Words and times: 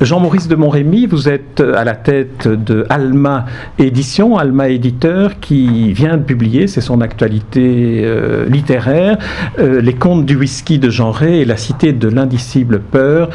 Jean-Maurice 0.00 0.48
de 0.48 0.54
Montrémy, 0.56 1.06
vous 1.06 1.28
êtes 1.28 1.60
à 1.60 1.84
la 1.84 1.94
tête 1.94 2.48
de 2.48 2.86
Alma 2.88 3.44
Édition, 3.78 4.38
Alma 4.38 4.68
Éditeur, 4.68 5.40
qui 5.40 5.92
vient 5.92 6.16
de 6.16 6.22
publier, 6.22 6.68
c'est 6.68 6.80
son 6.80 7.02
actualité 7.02 8.02
euh, 8.04 8.46
littéraire, 8.46 9.18
euh, 9.58 9.82
Les 9.82 9.92
contes 9.92 10.24
du 10.24 10.36
whisky 10.36 10.78
de 10.78 10.88
Jean 10.88 11.10
Ray 11.10 11.40
et 11.40 11.44
La 11.44 11.58
cité 11.58 11.92
de 11.92 12.08
l'indicible 12.08 12.80
peur, 12.80 13.28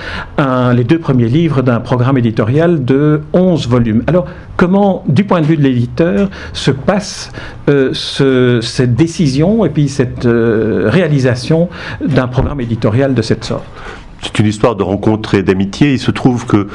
les 0.74 0.84
deux 0.84 1.00
premiers 1.00 1.28
livres 1.28 1.62
d'un 1.62 1.80
programme 1.80 2.18
éditorial 2.18 2.84
de 2.84 3.22
11 3.34 3.68
volumes. 3.68 4.04
Alors, 4.08 4.26
comment, 4.58 5.04
du 5.08 5.24
point 5.24 5.42
de 5.42 5.46
vue 5.46 5.58
de 5.58 5.64
l'éditeur, 5.64 6.30
se 6.54 6.72
passe 6.72 7.32
euh, 7.70 7.90
ce, 7.94 8.60
cette 8.62 8.96
décision 8.96 9.66
et 9.66 9.70
puis 9.70 9.90
cette 9.90 10.26
euh, 10.26 10.90
réalisation 10.90 11.70
d'un 12.06 12.28
programme 12.28 12.62
éditorial 12.62 13.14
de 13.14 13.22
cette 13.22 13.44
sorte? 13.44 13.66
C'est 14.26 14.40
une 14.40 14.48
histoire 14.48 14.76
de 14.76 14.82
rencontre 14.82 15.36
et 15.36 15.44
d'amitié. 15.44 15.94
Il 15.94 16.00
se 16.00 16.10
trouve 16.10 16.46
que, 16.46 16.68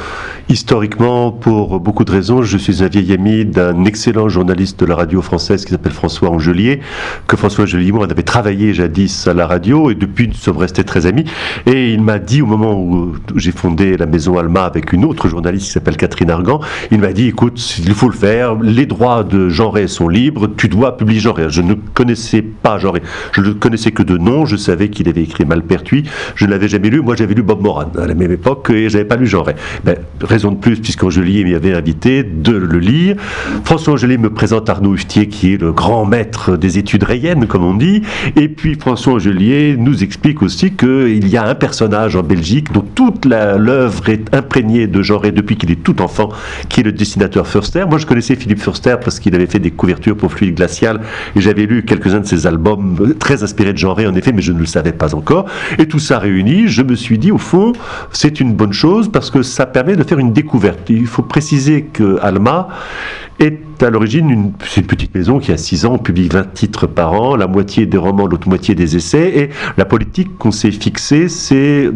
historiquement, 0.48 1.32
pour 1.32 1.80
beaucoup 1.80 2.04
de 2.04 2.12
raisons, 2.12 2.42
je 2.42 2.56
suis 2.56 2.84
un 2.84 2.88
vieil 2.88 3.12
ami 3.12 3.44
d'un 3.44 3.84
excellent 3.84 4.28
journaliste 4.28 4.78
de 4.78 4.86
la 4.86 4.94
radio 4.94 5.20
française 5.20 5.64
qui 5.64 5.72
s'appelle 5.72 5.92
François 5.92 6.30
Angelier, 6.30 6.80
que 7.26 7.36
François 7.36 7.64
Angelier, 7.64 7.90
moi, 7.90 8.06
on 8.06 8.10
avait 8.10 8.22
travaillé 8.22 8.72
jadis 8.72 9.26
à 9.26 9.34
la 9.34 9.48
radio 9.48 9.90
et 9.90 9.96
depuis, 9.96 10.28
nous 10.28 10.34
sommes 10.34 10.58
restés 10.58 10.84
très 10.84 11.06
amis. 11.06 11.24
Et 11.66 11.92
il 11.92 12.02
m'a 12.02 12.20
dit, 12.20 12.40
au 12.40 12.46
moment 12.46 12.80
où 12.80 13.14
j'ai 13.34 13.52
fondé 13.52 13.96
la 13.96 14.06
maison 14.06 14.38
Alma 14.38 14.64
avec 14.64 14.92
une 14.92 15.04
autre 15.04 15.28
journaliste 15.28 15.66
qui 15.66 15.72
s'appelle 15.72 15.96
Catherine 15.96 16.30
Argan, 16.30 16.60
il 16.92 17.00
m'a 17.00 17.12
dit, 17.12 17.26
écoute, 17.26 17.78
il 17.84 17.94
faut 17.94 18.08
le 18.08 18.16
faire, 18.16 18.54
les 18.54 18.86
droits 18.86 19.24
de 19.24 19.48
Jean 19.48 19.70
Ray 19.70 19.88
sont 19.88 20.08
libres, 20.08 20.48
tu 20.56 20.68
dois 20.68 20.96
publier 20.96 21.20
Jean 21.20 21.32
Ray. 21.32 21.46
Je 21.48 21.62
ne 21.62 21.74
connaissais 21.74 22.42
pas 22.42 22.78
Jean 22.78 22.92
Ray, 22.92 23.02
je 23.32 23.40
ne 23.40 23.52
connaissais 23.52 23.90
que 23.90 24.04
de 24.04 24.16
nom, 24.16 24.46
je 24.46 24.56
savais 24.56 24.88
qu'il 24.88 25.08
avait 25.08 25.22
écrit 25.22 25.44
Malpertuis, 25.44 26.04
je 26.36 26.46
ne 26.46 26.50
l'avais 26.50 26.68
jamais 26.68 26.90
lu, 26.90 27.00
moi 27.00 27.16
j'avais 27.16 27.34
lu 27.34 27.39
Bob 27.42 27.62
Moran 27.62 27.90
à 27.98 28.06
la 28.06 28.14
même 28.14 28.32
époque 28.32 28.70
et 28.70 28.88
j'avais 28.88 29.04
pas 29.04 29.16
lu 29.16 29.26
Jean. 29.26 29.44
Ben, 29.84 29.96
raison 30.20 30.50
de 30.50 30.56
plus, 30.56 30.80
puisqu'Angelier 30.80 31.44
m'y 31.44 31.54
avait 31.54 31.72
invité, 31.72 32.22
de 32.22 32.52
le 32.52 32.78
lire. 32.78 33.16
François 33.64 33.94
Angelier 33.94 34.18
me 34.18 34.30
présente 34.30 34.68
Arnaud 34.68 34.94
Huftier, 34.94 35.28
qui 35.28 35.54
est 35.54 35.60
le 35.60 35.72
grand 35.72 36.04
maître 36.04 36.56
des 36.56 36.78
études 36.78 37.04
rayennes, 37.04 37.46
comme 37.46 37.64
on 37.64 37.74
dit. 37.74 38.02
Et 38.36 38.48
puis 38.48 38.74
François 38.74 39.14
Angelier 39.14 39.76
nous 39.78 40.02
explique 40.02 40.42
aussi 40.42 40.72
qu'il 40.72 41.28
y 41.28 41.36
a 41.36 41.46
un 41.46 41.54
personnage 41.54 42.16
en 42.16 42.22
Belgique 42.22 42.72
dont 42.72 42.84
toute 42.94 43.24
l'œuvre 43.24 44.08
est 44.08 44.34
imprégnée 44.34 44.86
de 44.86 45.02
Jean 45.02 45.20
depuis 45.20 45.56
qu'il 45.56 45.70
est 45.70 45.82
tout 45.82 46.00
enfant, 46.00 46.30
qui 46.68 46.80
est 46.80 46.84
le 46.84 46.92
dessinateur 46.92 47.46
Förster. 47.46 47.84
Moi, 47.88 47.98
je 47.98 48.06
connaissais 48.06 48.36
Philippe 48.36 48.60
Förster 48.60 48.96
parce 49.02 49.20
qu'il 49.20 49.34
avait 49.34 49.46
fait 49.46 49.58
des 49.58 49.70
couvertures 49.70 50.16
pour 50.16 50.32
Fluide 50.32 50.54
Glacial 50.54 51.00
et 51.36 51.40
j'avais 51.40 51.66
lu 51.66 51.84
quelques-uns 51.84 52.20
de 52.20 52.26
ses 52.26 52.46
albums 52.46 52.96
euh, 53.00 53.14
très 53.14 53.42
inspirés 53.42 53.72
de 53.72 53.78
Jean 53.78 53.90
en 53.90 54.14
effet, 54.14 54.32
mais 54.32 54.42
je 54.42 54.52
ne 54.52 54.58
le 54.58 54.66
savais 54.66 54.92
pas 54.92 55.14
encore. 55.14 55.46
Et 55.78 55.86
tout 55.86 55.98
ça 55.98 56.18
réuni, 56.18 56.68
je 56.68 56.82
me 56.82 56.94
suis 56.94 57.18
dit, 57.20 57.30
au 57.30 57.38
fond, 57.38 57.72
c'est 58.10 58.40
une 58.40 58.54
bonne 58.54 58.72
chose 58.72 59.10
parce 59.10 59.30
que 59.30 59.42
ça 59.42 59.66
permet 59.66 59.96
de 59.96 60.02
faire 60.02 60.18
une 60.18 60.32
découverte. 60.32 60.90
Il 60.90 61.06
faut 61.06 61.22
préciser 61.22 61.82
que 61.82 62.18
Alma 62.20 62.68
est 63.38 63.69
à 63.86 63.90
l'origine 63.90 64.30
une, 64.30 64.52
une 64.76 64.86
petite 64.86 65.14
maison 65.14 65.38
qui 65.38 65.52
a 65.52 65.56
6 65.56 65.86
ans, 65.86 65.94
on 65.94 65.98
publie 65.98 66.28
20 66.28 66.54
titres 66.54 66.86
par 66.86 67.12
an, 67.12 67.36
la 67.36 67.46
moitié 67.46 67.86
des 67.86 67.98
romans, 67.98 68.26
l'autre 68.26 68.48
moitié 68.48 68.74
des 68.74 68.96
essais, 68.96 69.38
et 69.38 69.50
la 69.76 69.84
politique 69.84 70.38
qu'on 70.38 70.50
s'est 70.50 70.70
fixée, 70.70 71.28
c'est, 71.28 71.90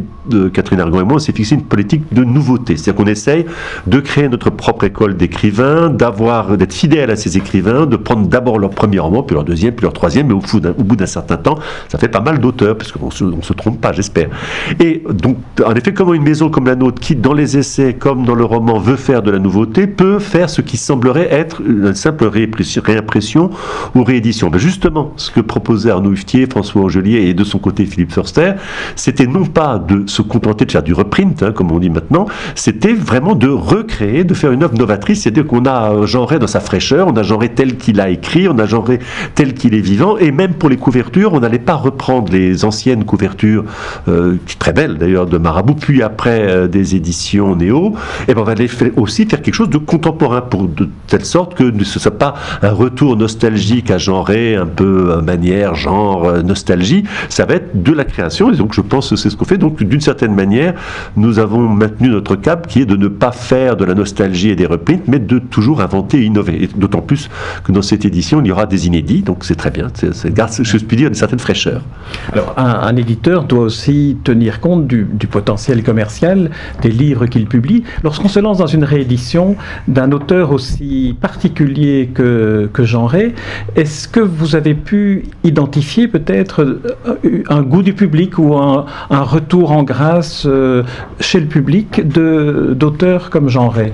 Catherine 0.53 0.81
Argan 0.81 1.01
et 1.01 1.05
moi, 1.05 1.17
on 1.17 1.19
s'est 1.19 1.33
fixé 1.33 1.55
une 1.55 1.65
politique 1.65 2.03
de 2.13 2.25
nouveauté. 2.25 2.77
C'est-à-dire 2.77 3.05
qu'on 3.05 3.11
essaye 3.11 3.47
de 3.87 4.01
créer 4.01 4.29
notre 4.29 4.51
propre 4.51 4.85
école 4.85 5.17
d'écrivains, 5.17 5.91
d'avoir, 5.91 6.57
d'être 6.57 6.75
fidèle 6.75 7.11
à 7.11 7.17
ces 7.17 7.37
écrivains, 7.37 7.87
de 7.87 7.97
prendre 7.97 8.27
d'abord 8.27 8.59
leur 8.59 8.71
premier 8.71 8.99
roman, 8.99 9.23
puis 9.23 9.35
leur 9.35 9.45
deuxième, 9.45 9.75
puis 9.75 9.85
leur 9.85 9.93
troisième, 9.93 10.29
mais 10.29 10.35
au, 10.35 10.41
bout 10.85 10.97
d'un, 10.97 11.07
certain 11.07 11.37
temps, 11.37 11.59
ça 11.89 11.99
fait 11.99 12.09
pas 12.09 12.21
mal 12.21 12.39
d'auteurs, 12.39 12.77
parce 12.77 12.93
qu'on 12.93 13.07
on 13.07 13.43
se 13.43 13.53
trompe 13.53 13.81
pas, 13.81 13.93
j'espère. 13.93 14.29
Et 14.81 15.03
donc, 15.11 15.37
en 15.65 15.75
effet, 15.75 15.93
comment 15.93 16.15
une 16.15 16.23
maison 16.23 16.49
comme 16.49 16.67
la 16.67 16.77
nôtre, 16.77 17.01
qui 17.01 17.17
dans 17.17 17.35
les 17.35 17.59
essais 17.59 17.95
comme 17.95 18.25
dans 18.25 18.35
le 18.35 18.45
roman 18.45 18.79
veut 18.79 18.97
faire 18.97 19.23
de 19.23 19.31
la 19.31 19.39
nouveauté, 19.39 19.87
peut 19.87 20.19
faire 20.19 20.51
ce 20.51 20.61
qui 20.61 20.77
semblerait 20.77 21.29
être 21.31 21.63
une 21.75 21.95
simple 21.95 22.27
réimpression 22.27 23.51
ou 23.95 24.05
réédition. 24.05 24.51
Ben 24.51 24.59
justement, 24.59 25.13
ce 25.17 25.31
que 25.31 25.41
proposait 25.41 25.91
Arnaud 25.91 26.13
Huftier, 26.13 26.47
François 26.47 26.83
Angelier 26.83 27.23
et 27.29 27.35
de 27.35 27.45
son 27.45 27.59
côté 27.59 27.85
Philippe 27.85 28.13
Förster, 28.13 28.53
c'était 28.97 29.27
non 29.27 29.45
pas 29.45 29.79
de 29.79 30.05
se 30.07 30.23
contenter 30.23 30.65
de 30.65 30.73
faire 30.73 30.83
du 30.83 30.95
reprint, 30.95 31.43
hein, 31.43 31.53
comme 31.53 31.71
on 31.73 31.79
dit 31.79 31.91
maintenant, 31.91 32.27
c'était 32.55 32.93
vraiment 32.93 33.35
de 33.35 33.49
recréer, 33.49 34.25
de 34.25 34.35
faire 34.35 34.53
une 34.53 34.63
œuvre 34.63 34.77
novatrice, 34.77 35.23
c'est-à-dire 35.23 35.47
qu'on 35.47 35.67
a 35.67 36.07
genré 36.07 36.39
dans 36.39 36.47
sa 36.47 36.61
fraîcheur, 36.61 37.09
on 37.09 37.17
a 37.17 37.23
genré 37.23 37.51
tel 37.51 37.77
qu'il 37.77 38.01
a 38.01 38.09
écrit, 38.09 38.49
on 38.49 38.59
a 38.59 38.67
genré 38.67 38.99
tel 39.35 39.55
qu'il 39.55 39.75
est 39.75 39.81
vivant, 39.81 40.17
et 40.19 40.31
même 40.31 40.55
pour 40.55 40.69
les 40.69 40.77
couvertures, 40.77 41.33
on 41.33 41.41
n'allait 41.41 41.59
pas 41.59 41.75
reprendre 41.75 42.33
les 42.33 42.65
anciennes 42.65 43.05
couvertures, 43.05 43.65
euh, 44.09 44.37
très 44.59 44.73
belles 44.73 44.99
d'ailleurs, 44.99 45.27
de 45.27 45.39
Marabout, 45.39 45.75
puis 45.75 46.03
après 46.03 46.43
euh, 46.43 46.69
des 46.69 46.97
éditions 46.97 47.57
Néo, 47.57 47.95
et 48.29 48.35
ben 48.35 48.43
on 48.45 48.49
allait 48.49 48.69
aussi 48.97 49.27
faire 49.27 49.43
quelque 49.43 49.55
chose 49.55 49.71
de 49.71 49.79
contemporain, 49.79 50.41
pour 50.41 50.69
de 50.69 50.89
telle 51.07 51.25
sorte 51.25 51.55
que 51.55 51.64
ce 51.71 51.99
ne 51.99 52.03
soit 52.03 52.19
pas 52.19 52.35
un 52.63 52.71
retour 52.71 53.17
nostalgique 53.17 53.91
à 53.91 53.99
genrer, 53.99 54.57
un 54.57 54.67
peu 54.67 55.21
manière, 55.23 55.75
genre, 55.75 56.43
nostalgie, 56.43 57.05
ça 57.29 57.45
va 57.45 57.55
être 57.55 57.83
de 57.83 57.93
la 57.93 58.05
création, 58.05 58.53
et 58.53 58.57
donc 58.57 58.75
je 58.75 58.81
pense 58.81 59.11
que 59.11 59.17
c'est 59.17 59.31
ce 59.31 59.37
qu'on 59.37 59.45
fait. 59.45 59.59
Donc 59.59 59.83
d'une 59.83 60.01
certaine 60.01 60.35
manière, 60.35 60.75
nous 61.17 61.39
avons 61.39 61.69
maintenu 61.69 62.09
notre 62.09 62.37
cap 62.37 62.67
qui 62.67 62.81
est 62.83 62.87
de 62.87 62.97
ne 62.97 63.09
pas 63.09 63.33
faire 63.33 63.77
de 63.77 63.85
la 63.85 63.95
nostalgie 63.95 64.51
et 64.51 64.57
des 64.57 64.67
reprints, 64.67 65.03
mais 65.07 65.19
de 65.19 65.39
toujours 65.39 65.81
inventer 65.81 66.19
et 66.19 66.25
innover. 66.25 66.69
D'autant 66.77 67.01
plus 67.01 67.31
que 67.63 67.73
dans 67.73 67.83
cette 67.83 68.05
édition, 68.05 68.41
il 68.41 68.49
y 68.49 68.53
aura 68.53 68.67
des 68.67 68.87
inédits, 68.87 69.23
donc 69.23 69.45
c'est 69.45 69.55
très 69.55 69.71
bien, 69.71 69.89
ça 69.95 70.31
garde, 70.31 70.53
je 70.61 70.79
puis 70.79 70.97
dire, 70.97 71.09
une 71.09 71.15
certaine 71.15 71.39
fraîcheur. 71.39 71.83
Alors, 72.33 72.55
un, 72.57 72.65
un, 72.65 72.97
éditeur 72.97 73.45
doit 73.45 73.65
aussi 73.65 74.17
tenir 74.25 74.61
compte 74.61 74.87
du, 74.87 75.07
du 75.11 75.27
potentiel 75.27 75.83
commercial 75.83 76.51
des 76.83 76.91
livres 76.91 77.27
qu'il 77.27 77.47
publie. 77.47 77.85
Lorsqu'on 78.03 78.29
se 78.29 78.41
lance 78.41 78.59
dans 78.59 78.67
une 78.67 78.85
réédition 78.85 79.57
d'un 79.89 80.13
auteur 80.13 80.53
aussi 80.53 81.17
particulier 81.21 81.54
que, 81.55 82.69
que 82.73 82.83
Ray, 83.07 83.35
est-ce 83.77 84.09
que 84.09 84.21
vous 84.21 84.57
avez 84.57 84.75
pu 84.75 85.25
identifier 85.43 86.09
peut-être 86.09 86.81
un 87.49 87.63
goût 87.63 87.83
du 87.83 87.93
public 87.93 88.39
ou 88.39 88.57
un, 88.57 88.85
retour 89.11 89.73
en 89.73 89.83
grâce 89.83 90.45
euh, 90.47 90.83
chez 91.21 91.41
le 91.41 91.47
public 91.47 92.07
d'auteurs 92.07 93.31
comme 93.31 93.49
Ray 93.69 93.93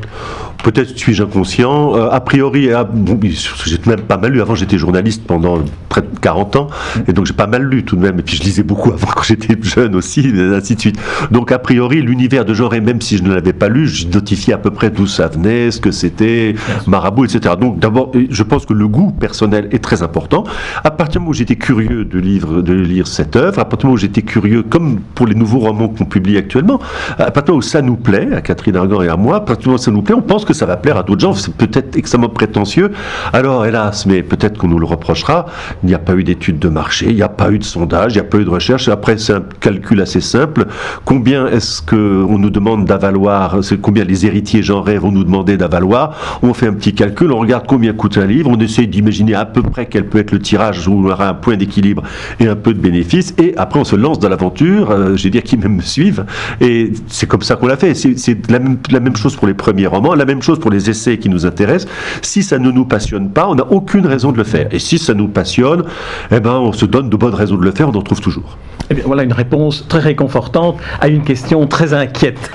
Peut-être 0.62 0.96
suis-je 0.98 1.22
inconscient. 1.22 1.96
Euh, 1.96 2.10
a 2.10 2.20
priori, 2.20 2.72
ah, 2.72 2.84
bon, 2.84 3.18
j'ai 3.22 3.78
même 3.86 4.02
pas 4.02 4.16
mal 4.16 4.32
lu. 4.32 4.42
Avant, 4.42 4.54
j'étais 4.54 4.78
journaliste 4.78 5.22
pendant 5.26 5.60
près 5.88 6.02
de 6.02 6.06
40 6.20 6.56
ans, 6.56 6.68
et 7.08 7.12
donc 7.12 7.26
j'ai 7.26 7.32
pas 7.32 7.46
mal 7.46 7.62
lu 7.62 7.84
tout 7.84 7.96
de 7.96 8.02
même. 8.02 8.18
Et 8.18 8.22
puis 8.22 8.36
je 8.36 8.42
lisais 8.42 8.62
beaucoup 8.62 8.90
avant 8.92 9.08
quand 9.08 9.22
j'étais 9.22 9.56
jeune 9.60 9.94
aussi, 9.94 10.20
et 10.20 10.54
ainsi 10.54 10.76
de 10.76 10.80
suite. 10.80 10.98
Donc 11.30 11.52
a 11.52 11.58
priori, 11.58 12.00
l'univers 12.02 12.44
de 12.44 12.54
genre, 12.54 12.74
et 12.74 12.80
même 12.80 13.00
si 13.00 13.18
je 13.18 13.22
ne 13.22 13.34
l'avais 13.34 13.52
pas 13.52 13.68
lu, 13.68 13.86
j'identifiais 13.86 14.54
à 14.54 14.58
peu 14.58 14.70
près 14.70 14.90
d'où 14.90 15.06
ça 15.06 15.28
venait, 15.28 15.70
ce 15.70 15.80
que 15.80 15.90
c'était, 15.90 16.54
Marabout, 16.86 17.24
etc. 17.24 17.54
Donc 17.60 17.78
d'abord, 17.78 18.12
je 18.28 18.42
pense 18.42 18.66
que 18.66 18.72
le 18.72 18.86
goût 18.88 19.12
personnel 19.12 19.68
est 19.72 19.82
très 19.82 20.02
important. 20.02 20.44
À 20.84 20.90
partir 20.90 21.14
du 21.14 21.18
moment 21.20 21.30
où 21.30 21.34
j'étais 21.34 21.56
curieux 21.56 22.04
de, 22.04 22.18
livre, 22.18 22.62
de 22.62 22.72
lire 22.72 23.06
cette 23.06 23.36
œuvre, 23.36 23.58
à 23.58 23.64
partir 23.64 23.78
du 23.78 23.86
moment 23.86 23.94
où 23.94 23.98
j'étais 23.98 24.22
curieux, 24.22 24.62
comme 24.62 25.00
pour 25.14 25.26
les 25.26 25.34
nouveaux 25.34 25.58
romans 25.58 25.88
qu'on 25.88 26.04
publie 26.04 26.36
actuellement, 26.36 26.80
à 27.18 27.30
partir 27.30 27.44
du 27.44 27.50
moment 27.52 27.58
où 27.58 27.62
ça 27.62 27.82
nous 27.82 27.96
plaît, 27.96 28.28
à 28.32 28.40
Catherine 28.40 28.76
Argan 28.76 29.02
et 29.02 29.08
à 29.08 29.16
moi, 29.16 29.36
à 29.36 29.40
partir 29.40 29.62
du 29.62 29.68
moment 29.68 29.80
où 29.80 29.82
ça 29.82 29.90
nous 29.90 30.02
plaît, 30.02 30.14
on 30.14 30.22
pense 30.22 30.44
que 30.44 30.49
ça 30.52 30.66
va 30.66 30.76
plaire 30.76 30.96
à 30.96 31.02
d'autres 31.02 31.20
gens. 31.20 31.34
C'est 31.34 31.54
peut-être 31.54 31.96
extrêmement 31.96 32.28
prétentieux. 32.28 32.90
Alors, 33.32 33.66
hélas, 33.66 34.06
mais 34.06 34.22
peut-être 34.22 34.58
qu'on 34.58 34.68
nous 34.68 34.78
le 34.78 34.86
reprochera. 34.86 35.46
Il 35.82 35.88
n'y 35.88 35.94
a 35.94 35.98
pas 35.98 36.14
eu 36.14 36.24
d'études 36.24 36.58
de 36.58 36.68
marché, 36.68 37.06
il 37.08 37.16
n'y 37.16 37.22
a 37.22 37.28
pas 37.28 37.50
eu 37.50 37.58
de 37.58 37.64
sondage, 37.64 38.12
il 38.12 38.16
n'y 38.16 38.20
a 38.20 38.24
pas 38.24 38.38
eu 38.38 38.44
de 38.44 38.50
recherche. 38.50 38.88
Après, 38.88 39.18
c'est 39.18 39.32
un 39.32 39.42
calcul 39.60 40.00
assez 40.00 40.20
simple. 40.20 40.66
Combien 41.04 41.46
est-ce 41.46 41.82
qu'on 41.82 42.38
nous 42.38 42.50
demande 42.50 42.84
d'avaloir 42.84 43.58
combien 43.80 44.04
les 44.04 44.26
héritiers 44.26 44.62
genrés 44.62 44.98
vont 44.98 45.12
nous 45.12 45.24
demander 45.24 45.56
d'avaloir? 45.56 46.38
On 46.42 46.54
fait 46.54 46.66
un 46.66 46.74
petit 46.74 46.94
calcul, 46.94 47.32
on 47.32 47.38
regarde 47.38 47.64
combien 47.66 47.92
coûte 47.92 48.18
un 48.18 48.26
livre, 48.26 48.50
on 48.50 48.58
essaie 48.58 48.86
d'imaginer 48.86 49.34
à 49.34 49.46
peu 49.46 49.62
près 49.62 49.86
quel 49.86 50.06
peut 50.06 50.18
être 50.18 50.32
le 50.32 50.38
tirage 50.38 50.86
où 50.86 50.92
on 50.92 51.10
aura 51.10 51.28
un 51.28 51.34
point 51.34 51.56
d'équilibre 51.56 52.02
et 52.38 52.46
un 52.46 52.56
peu 52.56 52.74
de 52.74 52.80
bénéfice. 52.80 53.34
Et 53.38 53.54
après, 53.56 53.80
on 53.80 53.84
se 53.84 53.96
lance 53.96 54.18
dans 54.18 54.28
l'aventure. 54.28 54.90
Euh, 54.90 55.16
je 55.16 55.28
dire 55.28 55.42
qui 55.42 55.56
même 55.56 55.76
me 55.76 55.82
suivent. 55.82 56.24
Et 56.60 56.92
c'est 57.06 57.26
comme 57.26 57.42
ça 57.42 57.56
qu'on 57.56 57.66
l'a 57.66 57.76
fait. 57.76 57.94
C'est 57.94 58.50
la 58.50 58.58
même, 58.58 58.78
la 58.90 59.00
même 59.00 59.16
chose 59.16 59.36
pour 59.36 59.46
les 59.46 59.54
premiers 59.54 59.86
romans, 59.86 60.14
la 60.14 60.24
même 60.24 60.39
chose 60.42 60.58
pour 60.58 60.70
les 60.70 60.90
essais 60.90 61.18
qui 61.18 61.28
nous 61.28 61.46
intéressent. 61.46 61.90
Si 62.22 62.42
ça 62.42 62.58
ne 62.58 62.70
nous 62.70 62.84
passionne 62.84 63.30
pas, 63.30 63.48
on 63.48 63.54
n'a 63.54 63.66
aucune 63.70 64.06
raison 64.06 64.32
de 64.32 64.36
le 64.36 64.44
faire. 64.44 64.68
Et 64.72 64.78
si 64.78 64.98
ça 64.98 65.14
nous 65.14 65.28
passionne, 65.28 65.84
eh 66.30 66.40
ben, 66.40 66.54
on 66.54 66.72
se 66.72 66.86
donne 66.86 67.10
de 67.10 67.16
bonnes 67.16 67.34
raisons 67.34 67.56
de 67.56 67.64
le 67.64 67.72
faire, 67.72 67.88
on 67.88 67.94
en 67.94 68.02
trouve 68.02 68.20
toujours. 68.20 68.56
Eh 68.92 68.94
voilà 69.02 69.22
une 69.22 69.32
réponse 69.32 69.86
très 69.86 70.00
réconfortante 70.00 70.78
à 71.00 71.06
une 71.06 71.22
question 71.22 71.64
très 71.68 71.94
inquiète. 71.94 72.50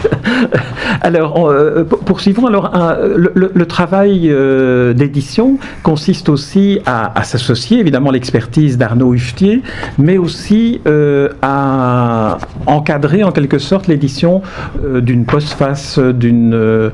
alors, 1.01 1.47
euh, 1.47 1.85
poursuivons. 1.85 2.45
Alors, 2.45 2.71
le, 3.15 3.65
travail 3.65 4.29
euh, 4.29 4.93
d'édition 4.93 5.57
consiste 5.81 6.27
aussi 6.27 6.79
à, 6.85 7.23
s'associer, 7.23 7.79
évidemment, 7.79 8.11
l'expertise 8.11 8.77
d'Arnaud 8.77 9.13
Huftier, 9.13 9.61
mais 9.97 10.17
aussi 10.17 10.81
euh, 10.87 11.29
à 11.41 12.37
encadrer 12.65 13.23
en 13.23 13.31
quelque 13.31 13.57
sorte 13.57 13.87
l'édition 13.87 14.41
d'une 14.83 15.23
postface, 15.23 15.99
d'une 15.99 16.91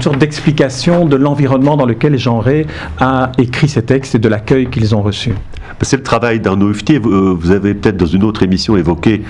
sorte 0.00 0.18
d'explication 0.18 1.06
de 1.06 1.16
l'environnement 1.16 1.78
dans 1.78 1.86
lequel 1.86 2.18
Jean 2.18 2.40
Ray 2.40 2.66
a 2.98 3.32
écrit 3.38 3.68
ces 3.68 3.82
textes 3.82 4.14
et 4.16 4.18
de 4.18 4.28
l'accueil 4.28 4.68
qu'ils 4.68 4.94
ont 4.94 5.02
reçu. 5.02 5.32
C'est 5.82 5.96
le 5.96 6.02
travail 6.02 6.40
d'un 6.40 6.60
Huftier. 6.60 6.98
Vous 6.98 7.50
avez 7.50 7.72
peut-être 7.72 7.96
dans 7.96 8.06
une 8.06 8.22
autre 8.22 8.42
émission 8.42 8.76
évoqué 8.76 9.22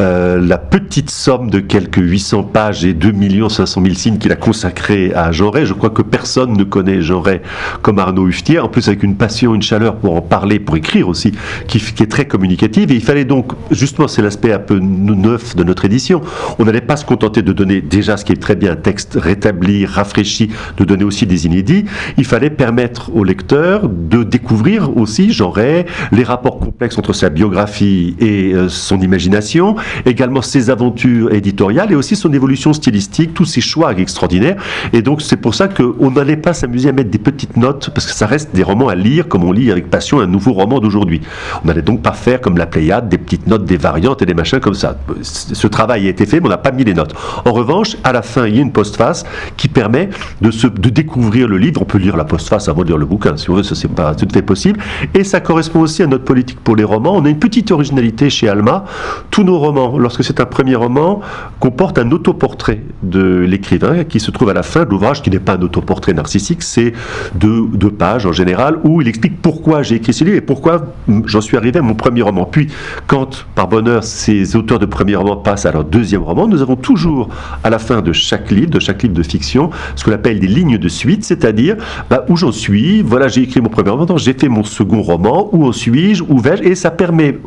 euh, 0.00 0.38
la 0.38 0.58
petite 0.58 1.08
somme 1.08 1.48
de 1.48 1.60
quelques 1.60 1.96
800 1.96 2.42
pages 2.42 2.84
et 2.84 2.92
2 2.92 3.14
500 3.48 3.82
000 3.82 3.94
signes 3.94 4.18
qu'il 4.18 4.30
a 4.30 4.36
consacré 4.36 5.14
à 5.14 5.32
Jean 5.32 5.50
Ray. 5.50 5.64
Je 5.64 5.72
crois 5.72 5.88
que 5.88 6.02
personne 6.02 6.52
ne 6.58 6.64
connaît 6.64 7.00
Jean 7.00 7.22
Ray 7.22 7.40
comme 7.80 7.98
Arnaud 7.98 8.28
Huftier. 8.28 8.58
En 8.58 8.68
plus, 8.68 8.86
avec 8.88 9.02
une 9.02 9.16
passion, 9.16 9.54
une 9.54 9.62
chaleur 9.62 9.96
pour 9.96 10.14
en 10.14 10.20
parler, 10.20 10.58
pour 10.58 10.76
écrire 10.76 11.08
aussi, 11.08 11.32
qui, 11.68 11.78
est 11.78 12.10
très 12.10 12.26
communicative. 12.26 12.92
Et 12.92 12.96
il 12.96 13.02
fallait 13.02 13.24
donc, 13.24 13.52
justement, 13.70 14.06
c'est 14.06 14.20
l'aspect 14.20 14.52
un 14.52 14.58
peu 14.58 14.78
neuf 14.78 15.56
de 15.56 15.64
notre 15.64 15.86
édition. 15.86 16.20
On 16.58 16.66
n'allait 16.66 16.82
pas 16.82 16.96
se 16.96 17.06
contenter 17.06 17.40
de 17.40 17.52
donner 17.54 17.80
déjà 17.80 18.18
ce 18.18 18.26
qui 18.26 18.32
est 18.32 18.42
très 18.42 18.56
bien, 18.56 18.72
un 18.72 18.76
texte 18.76 19.16
rétabli, 19.18 19.86
rafraîchi, 19.86 20.50
de 20.76 20.84
donner 20.84 21.04
aussi 21.04 21.26
des 21.26 21.46
inédits. 21.46 21.86
Il 22.18 22.26
fallait 22.26 22.50
permettre 22.50 23.10
au 23.14 23.24
lecteur 23.24 23.88
de 23.88 24.22
découvrir 24.22 24.94
aussi 24.98 25.32
Jean 25.32 25.50
Ray, 25.50 25.86
les 26.12 26.24
rapports 26.24 26.58
complexes 26.58 26.98
entre 26.98 27.12
sa 27.12 27.28
biographie 27.28 28.16
et 28.18 28.52
euh, 28.52 28.68
son 28.68 29.00
imagination, 29.00 29.76
également 30.06 30.42
ses 30.42 30.70
aventures 30.70 31.32
éditoriales 31.32 31.92
et 31.92 31.94
aussi 31.94 32.16
son 32.16 32.32
évolution 32.32 32.72
stylistique, 32.72 33.34
tous 33.34 33.44
ses 33.44 33.60
choix 33.60 33.92
extraordinaires. 33.92 34.56
Et 34.92 35.02
donc 35.02 35.22
c'est 35.22 35.36
pour 35.36 35.54
ça 35.54 35.68
qu'on 35.68 36.10
n'allait 36.10 36.36
pas 36.36 36.52
s'amuser 36.52 36.88
à 36.88 36.92
mettre 36.92 37.10
des 37.10 37.18
petites 37.18 37.56
notes, 37.56 37.90
parce 37.90 38.06
que 38.06 38.12
ça 38.12 38.26
reste 38.26 38.54
des 38.54 38.62
romans 38.62 38.88
à 38.88 38.94
lire 38.94 39.28
comme 39.28 39.44
on 39.44 39.52
lit 39.52 39.70
avec 39.70 39.90
passion 39.90 40.20
un 40.20 40.26
nouveau 40.26 40.52
roman 40.52 40.80
d'aujourd'hui. 40.80 41.20
On 41.62 41.68
n'allait 41.68 41.82
donc 41.82 42.02
pas 42.02 42.12
faire 42.12 42.40
comme 42.40 42.56
la 42.56 42.66
Pléiade, 42.66 43.08
des 43.08 43.18
petites 43.18 43.46
notes, 43.46 43.64
des 43.64 43.76
variantes 43.76 44.22
et 44.22 44.26
des 44.26 44.34
machins 44.34 44.60
comme 44.60 44.74
ça. 44.74 44.96
Ce 45.22 45.66
travail 45.66 46.06
a 46.06 46.10
été 46.10 46.26
fait, 46.26 46.40
mais 46.40 46.46
on 46.46 46.50
n'a 46.50 46.58
pas 46.58 46.72
mis 46.72 46.84
les 46.84 46.94
notes. 46.94 47.14
En 47.44 47.52
revanche, 47.52 47.96
à 48.04 48.12
la 48.12 48.22
fin, 48.22 48.46
il 48.46 48.56
y 48.56 48.58
a 48.58 48.62
une 48.62 48.72
postface 48.72 49.24
qui 49.56 49.68
permet 49.68 50.08
de, 50.40 50.50
se, 50.50 50.66
de 50.66 50.88
découvrir 50.88 51.48
le 51.48 51.58
livre. 51.58 51.82
On 51.82 51.84
peut 51.84 51.98
lire 51.98 52.16
la 52.16 52.24
postface 52.24 52.68
avant 52.68 52.82
de 52.82 52.88
lire 52.88 52.98
le 52.98 53.06
bouquin, 53.06 53.36
si 53.36 53.50
on 53.50 53.54
veut, 53.54 53.62
c'est 53.62 53.88
pas 53.88 54.14
tout 54.14 54.26
à 54.30 54.32
fait 54.32 54.42
possible. 54.42 54.80
Et 55.14 55.24
ça 55.24 55.40
correspond 55.40 55.83
aussi 55.84 56.02
à 56.02 56.06
notre 56.06 56.24
politique 56.24 56.58
pour 56.60 56.76
les 56.76 56.84
romans. 56.84 57.14
On 57.14 57.24
a 57.24 57.28
une 57.28 57.38
petite 57.38 57.70
originalité 57.70 58.28
chez 58.30 58.48
Alma. 58.48 58.84
Tous 59.30 59.44
nos 59.44 59.58
romans, 59.58 59.96
lorsque 59.98 60.24
c'est 60.24 60.40
un 60.40 60.46
premier 60.46 60.74
roman, 60.74 61.20
comportent 61.60 61.98
un 61.98 62.10
autoportrait 62.10 62.82
de 63.02 63.40
l'écrivain 63.40 64.04
qui 64.04 64.20
se 64.20 64.30
trouve 64.30 64.48
à 64.48 64.54
la 64.54 64.62
fin 64.62 64.84
de 64.84 64.90
l'ouvrage, 64.90 65.22
qui 65.22 65.30
n'est 65.30 65.38
pas 65.38 65.54
un 65.54 65.62
autoportrait 65.62 66.12
narcissique, 66.12 66.62
c'est 66.62 66.92
deux, 67.34 67.68
pages 67.90 68.26
en 68.26 68.32
général 68.32 68.78
où 68.82 69.00
il 69.00 69.08
explique 69.08 69.40
pourquoi 69.40 69.82
j'ai 69.82 69.96
écrit 69.96 70.12
ce 70.12 70.24
livre 70.24 70.36
et 70.36 70.40
pourquoi 70.40 70.86
j'en 71.26 71.40
suis 71.40 71.56
arrivé 71.56 71.78
à 71.78 71.82
mon 71.82 71.94
premier 71.94 72.22
roman. 72.22 72.44
Puis, 72.44 72.68
quand, 73.06 73.46
par 73.54 73.68
bonheur, 73.68 74.02
ces 74.02 74.56
auteurs 74.56 74.78
de 74.78 74.86
premier 74.86 75.16
roman 75.16 75.36
passent 75.36 75.66
à 75.66 75.72
leur 75.72 75.84
deuxième 75.84 76.22
roman, 76.22 76.48
nous 76.48 76.62
avons 76.62 76.76
toujours, 76.76 77.28
à 77.62 77.70
la 77.70 77.78
fin 77.78 78.00
de 78.00 78.12
chaque 78.12 78.50
livre, 78.50 78.70
de 78.70 78.80
chaque 78.80 79.02
livre 79.02 79.14
de 79.14 79.22
fiction, 79.22 79.70
ce 79.96 80.04
qu'on 80.04 80.12
appelle 80.12 80.40
des 80.40 80.46
lignes 80.46 80.78
de 80.78 80.88
suite, 80.88 81.24
c'est-à-dire 81.24 81.76
bah, 82.10 82.24
où 82.28 82.36
j'en 82.36 82.52
suis, 82.52 83.02
voilà, 83.02 83.28
j'ai 83.28 83.42
écrit 83.42 83.60
mon 83.60 83.68
premier 83.68 83.90
roman, 83.90 84.16
j'ai 84.16 84.32
fait 84.32 84.48
mon 84.48 84.64
second 84.64 85.02
roman, 85.02 85.48
où 85.52 85.63
en 85.64 85.72
suis-je, 85.72 86.22
où 86.22 86.40
et 86.62 86.74
ça 86.74 86.90
permet, 86.90 87.38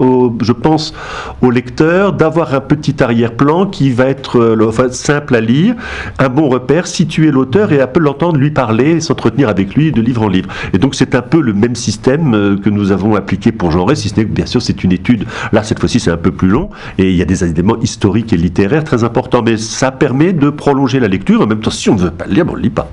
je 0.41 0.51
pense, 0.51 0.93
au 1.41 1.51
lecteur 1.51 2.13
d'avoir 2.13 2.53
un 2.53 2.59
petit 2.59 3.01
arrière-plan 3.01 3.67
qui 3.67 3.91
va 3.91 4.05
être 4.05 4.39
euh, 4.39 4.89
simple 4.91 5.35
à 5.35 5.41
lire, 5.41 5.75
un 6.19 6.29
bon 6.29 6.49
repère, 6.49 6.87
situer 6.87 7.31
l'auteur 7.31 7.71
et 7.71 7.81
un 7.81 7.87
peu 7.87 7.99
l'entendre 7.99 8.37
lui 8.37 8.51
parler, 8.51 8.99
s'entretenir 8.99 9.49
avec 9.49 9.75
lui 9.75 9.91
de 9.91 10.01
livre 10.01 10.23
en 10.23 10.27
livre. 10.27 10.49
Et 10.73 10.77
donc 10.77 10.95
c'est 10.95 11.15
un 11.15 11.21
peu 11.21 11.41
le 11.41 11.53
même 11.53 11.75
système 11.75 12.33
euh, 12.33 12.57
que 12.57 12.69
nous 12.69 12.91
avons 12.91 13.15
appliqué 13.15 13.51
pour 13.51 13.71
Jean 13.71 13.87
si 13.95 14.09
ce 14.09 14.15
n'est 14.17 14.25
bien 14.25 14.45
sûr 14.45 14.61
c'est 14.61 14.83
une 14.83 14.91
étude, 14.91 15.25
là 15.53 15.63
cette 15.63 15.79
fois-ci 15.79 15.99
c'est 15.99 16.11
un 16.11 16.17
peu 16.17 16.31
plus 16.31 16.49
long, 16.49 16.69
et 16.97 17.09
il 17.09 17.15
y 17.15 17.21
a 17.21 17.25
des 17.25 17.43
éléments 17.43 17.79
historiques 17.79 18.33
et 18.33 18.37
littéraires 18.37 18.83
très 18.83 19.03
importants, 19.03 19.41
mais 19.43 19.57
ça 19.57 19.91
permet 19.91 20.33
de 20.33 20.49
prolonger 20.49 20.99
la 20.99 21.07
lecture, 21.07 21.41
en 21.41 21.47
même 21.47 21.59
temps 21.59 21.71
si 21.71 21.89
on 21.89 21.95
ne 21.95 22.01
veut 22.01 22.11
pas 22.11 22.25
le 22.25 22.33
lire, 22.33 22.45
on 22.49 22.55
ne 22.55 22.61
lit 22.61 22.69
pas. 22.69 22.89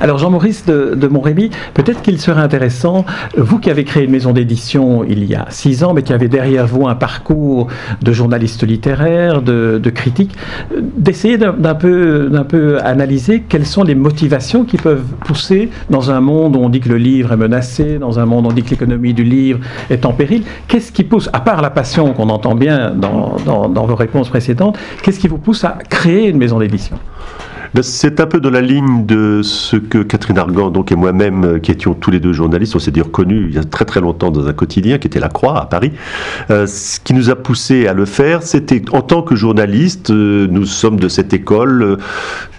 Alors 0.00 0.18
Jean-Maurice 0.18 0.64
de, 0.66 0.94
de 0.94 1.08
Montrémy, 1.08 1.50
peut-être 1.74 2.02
qu'il 2.02 2.20
serait 2.20 2.40
intéressant, 2.40 3.04
vous 3.36 3.58
qui 3.58 3.70
avez 3.70 3.84
créé 3.84 4.04
une 4.04 4.10
maison 4.10 4.32
d'édition 4.32 5.04
il 5.04 5.24
y 5.24 5.34
a 5.34 5.46
six 5.50 5.84
ans, 5.84 5.94
mais 5.94 6.02
qui 6.02 6.12
avez 6.12 6.28
derrière 6.28 6.66
vous 6.66 6.86
un 6.86 6.94
parcours 6.94 7.68
de 8.00 8.12
journaliste 8.12 8.66
littéraire, 8.66 9.42
de, 9.42 9.80
critique, 9.94 10.34
d'essayer 10.96 11.38
d'un 11.38 11.74
peu, 11.74 12.30
peu 12.48 12.78
analyser 12.82 13.42
quelles 13.48 13.66
sont 13.66 13.82
les 13.82 13.94
motivations 13.94 14.64
qui 14.64 14.76
peuvent 14.76 15.04
pousser 15.24 15.70
dans 15.90 16.10
un 16.10 16.20
monde 16.20 16.56
où 16.56 16.60
on 16.60 16.68
dit 16.68 16.80
que 16.80 16.88
le 16.88 16.98
livre 16.98 17.32
est 17.32 17.36
menacé, 17.36 17.98
dans 17.98 18.18
un 18.18 18.26
monde 18.26 18.46
où 18.46 18.48
on 18.48 18.52
dit 18.52 18.62
que 18.62 18.70
l'économie 18.70 19.14
du 19.14 19.24
livre 19.24 19.60
est 19.90 20.04
en 20.06 20.12
péril. 20.12 20.42
Qu'est-ce 20.68 20.92
qui 20.92 21.04
pousse, 21.04 21.28
à 21.32 21.40
part 21.40 21.62
la 21.62 21.70
passion 21.70 22.12
qu'on 22.12 22.28
entend 22.28 22.54
bien 22.54 22.90
dans, 22.90 23.36
dans 23.46 23.86
vos 23.86 23.94
réponses 23.94 24.28
précédentes, 24.28 24.78
qu'est-ce 25.02 25.20
qui 25.20 25.28
vous 25.28 25.38
pousse 25.38 25.64
à 25.64 25.78
créer 25.88 26.28
une 26.28 26.38
maison 26.38 26.58
d'édition? 26.58 26.98
C'est 27.80 28.20
un 28.20 28.26
peu 28.26 28.38
dans 28.38 28.50
la 28.50 28.60
ligne 28.60 29.06
de 29.06 29.40
ce 29.42 29.76
que 29.76 30.02
Catherine 30.02 30.36
Argan 30.36 30.70
donc, 30.70 30.92
et 30.92 30.94
moi-même, 30.94 31.44
euh, 31.44 31.58
qui 31.58 31.70
étions 31.70 31.94
tous 31.94 32.10
les 32.10 32.20
deux 32.20 32.34
journalistes, 32.34 32.76
on 32.76 32.78
s'est 32.78 32.90
dit 32.90 33.00
reconnus 33.00 33.46
il 33.48 33.54
y 33.54 33.58
a 33.58 33.64
très 33.64 33.86
très 33.86 34.00
longtemps 34.00 34.30
dans 34.30 34.46
un 34.46 34.52
quotidien 34.52 34.98
qui 34.98 35.06
était 35.06 35.20
La 35.20 35.30
Croix 35.30 35.58
à 35.58 35.64
Paris. 35.64 35.92
Euh, 36.50 36.66
ce 36.66 37.00
qui 37.00 37.14
nous 37.14 37.30
a 37.30 37.34
poussé 37.34 37.86
à 37.86 37.94
le 37.94 38.04
faire, 38.04 38.42
c'était 38.42 38.82
en 38.92 39.00
tant 39.00 39.22
que 39.22 39.36
journaliste, 39.36 40.10
euh, 40.10 40.46
nous 40.50 40.66
sommes 40.66 41.00
de 41.00 41.08
cette 41.08 41.32
école, 41.32 41.96